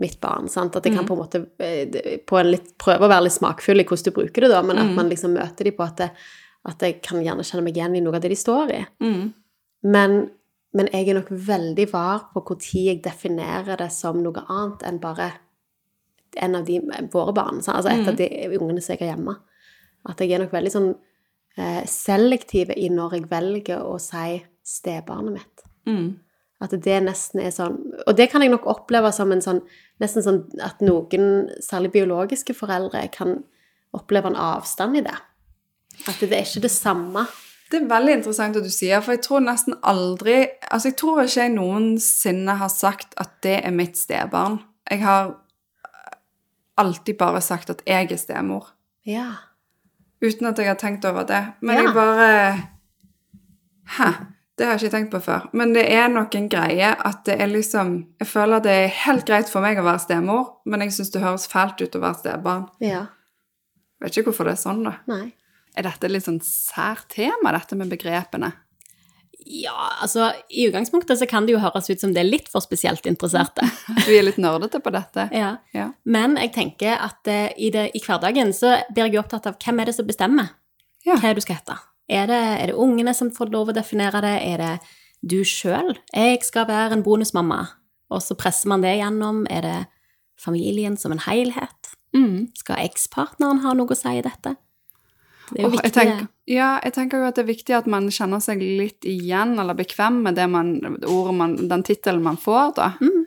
[0.00, 0.48] mitt barn.
[0.50, 0.76] Sant?
[0.76, 3.82] At jeg kan på en måte eh, på en litt, prøve å være litt smakfull
[3.82, 6.10] i hvordan du bruker det, da, men at man liksom møter dem på at, det,
[6.70, 8.82] at jeg kan gjerne kjenne meg igjen i noe av det de står i.
[9.04, 9.24] Mm.
[9.94, 10.18] Men,
[10.74, 15.00] men jeg er nok veldig var på når jeg definerer det som noe annet enn
[15.02, 15.32] bare
[16.42, 16.80] en av de,
[17.12, 17.60] våre barn.
[17.62, 18.26] Altså et av de
[18.58, 19.36] ungene som jeg har hjemme.
[20.10, 20.94] At jeg er nok veldig sånn
[21.58, 25.66] eh, selektiv i når jeg velger å si stebarnet mitt.
[25.88, 26.08] Mm.
[26.64, 27.74] At det nesten er sånn
[28.06, 29.58] Og det kan jeg nok oppleve som en sånn
[30.00, 33.42] Nesten sånn at noen, særlig biologiske foreldre, kan
[33.94, 35.14] oppleve en avstand i det.
[36.10, 37.22] At det er ikke det samme.
[37.70, 41.22] Det er veldig interessant at du sier, for jeg tror nesten aldri Altså, jeg tror
[41.22, 44.58] ikke jeg noensinne har sagt at det er mitt stebarn.
[44.90, 45.36] Jeg har
[46.82, 48.72] alltid bare sagt at jeg er stemor.
[49.06, 49.28] Ja.
[50.24, 51.42] Uten at jeg har tenkt over det.
[51.60, 51.82] Men Ja.
[51.84, 52.68] jeg bare
[53.98, 54.12] Hæ?
[54.56, 55.48] Det har jeg ikke tenkt på før.
[55.52, 59.26] Men det er nok en greie at det er liksom Jeg føler det er helt
[59.26, 62.18] greit for meg å være stemor, men jeg syns det høres fælt ut å være
[62.22, 62.68] stebarn.
[62.80, 63.06] Ja.
[64.02, 64.94] Vet ikke hvorfor det er sånn, da.
[65.10, 65.32] Nei.
[65.76, 68.52] Er dette litt sånn sært tema, dette med begrepene?
[69.44, 72.64] Ja, altså i utgangspunktet så kan det jo høres ut som det er litt for
[72.64, 73.66] spesielt interesserte.
[74.08, 75.26] Vi er litt nerdete på dette.
[75.36, 75.50] Ja.
[75.76, 75.90] Ja.
[76.08, 79.58] Men jeg tenker at eh, i, det, i hverdagen så blir jeg jo opptatt av
[79.60, 80.52] hvem er det som bestemmer
[81.04, 81.18] Ja.
[81.20, 81.76] hva du skal hete.
[82.08, 84.34] Er det, er det ungene som får lov å definere det?
[84.48, 84.72] Er det
[85.24, 85.94] du sjøl?
[86.12, 87.62] Jeg skal være en bonusmamma.
[88.12, 89.44] Og så presser man det gjennom.
[89.52, 89.78] Er det
[90.40, 91.94] familien som en helhet?
[92.16, 92.50] Mm.
[92.56, 94.52] Skal ekspartneren ha noe å si i dette?
[95.50, 97.88] Det er jo viktig, jeg tenker, ja, jeg tenker jo at det er viktig at
[97.90, 100.76] man kjenner seg litt igjen, eller bekvem med det man,
[101.36, 102.90] man, den tittelen man får, da.
[103.04, 103.24] Mm.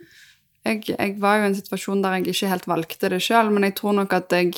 [0.68, 3.68] Jeg, jeg var jo i en situasjon der jeg ikke helt valgte det sjøl, men
[3.68, 4.56] jeg tror nok at jeg,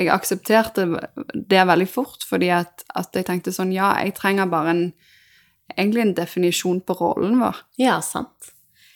[0.00, 0.88] jeg aksepterte
[1.34, 4.86] det veldig fort, fordi at, at jeg tenkte sånn Ja, jeg trenger bare en
[5.72, 7.62] Egentlig en definisjon på rollen vår.
[7.80, 8.50] Ja, sant.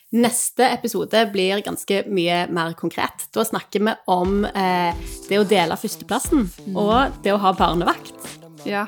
[0.09, 3.26] Neste episode blir ganske mye mer konkret.
[3.36, 4.96] Da snakker vi om eh,
[5.28, 8.16] det å dele førsteplassen og det å ha barnevakt.
[8.64, 8.86] Ja.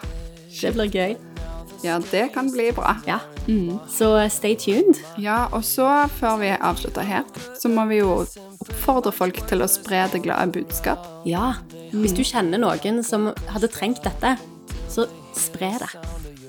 [0.48, 1.18] Det blir gøy.
[1.84, 2.96] ja, det kan bli bra.
[3.06, 3.18] Ja.
[3.92, 4.96] Så stay tuned.
[5.20, 8.22] Ja, og så, før vi avslutter her, så må vi jo
[8.60, 11.04] oppfordre folk til å spre det glade budskap.
[11.28, 11.54] Ja.
[11.92, 14.38] Hvis du kjenner noen som hadde trengt dette,
[14.88, 15.04] så
[15.36, 15.92] spre det.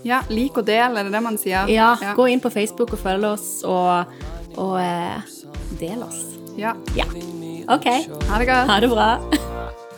[0.08, 1.68] Ja, lik og del, er det det man sier?
[1.70, 4.08] Ja, gå inn på Facebook og følg oss, og,
[4.58, 5.22] og eh,
[5.80, 6.26] del oss.
[6.58, 6.74] Ja.
[6.96, 7.06] Ja.
[7.68, 7.86] OK.
[8.30, 8.68] Ha det godt.
[8.70, 9.20] Ha det bra.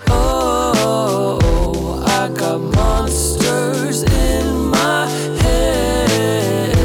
[0.09, 5.07] Oh, I got monsters in my
[5.41, 6.75] head,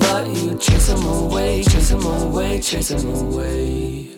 [0.00, 4.13] but you chase them away, chase them away, chase them away.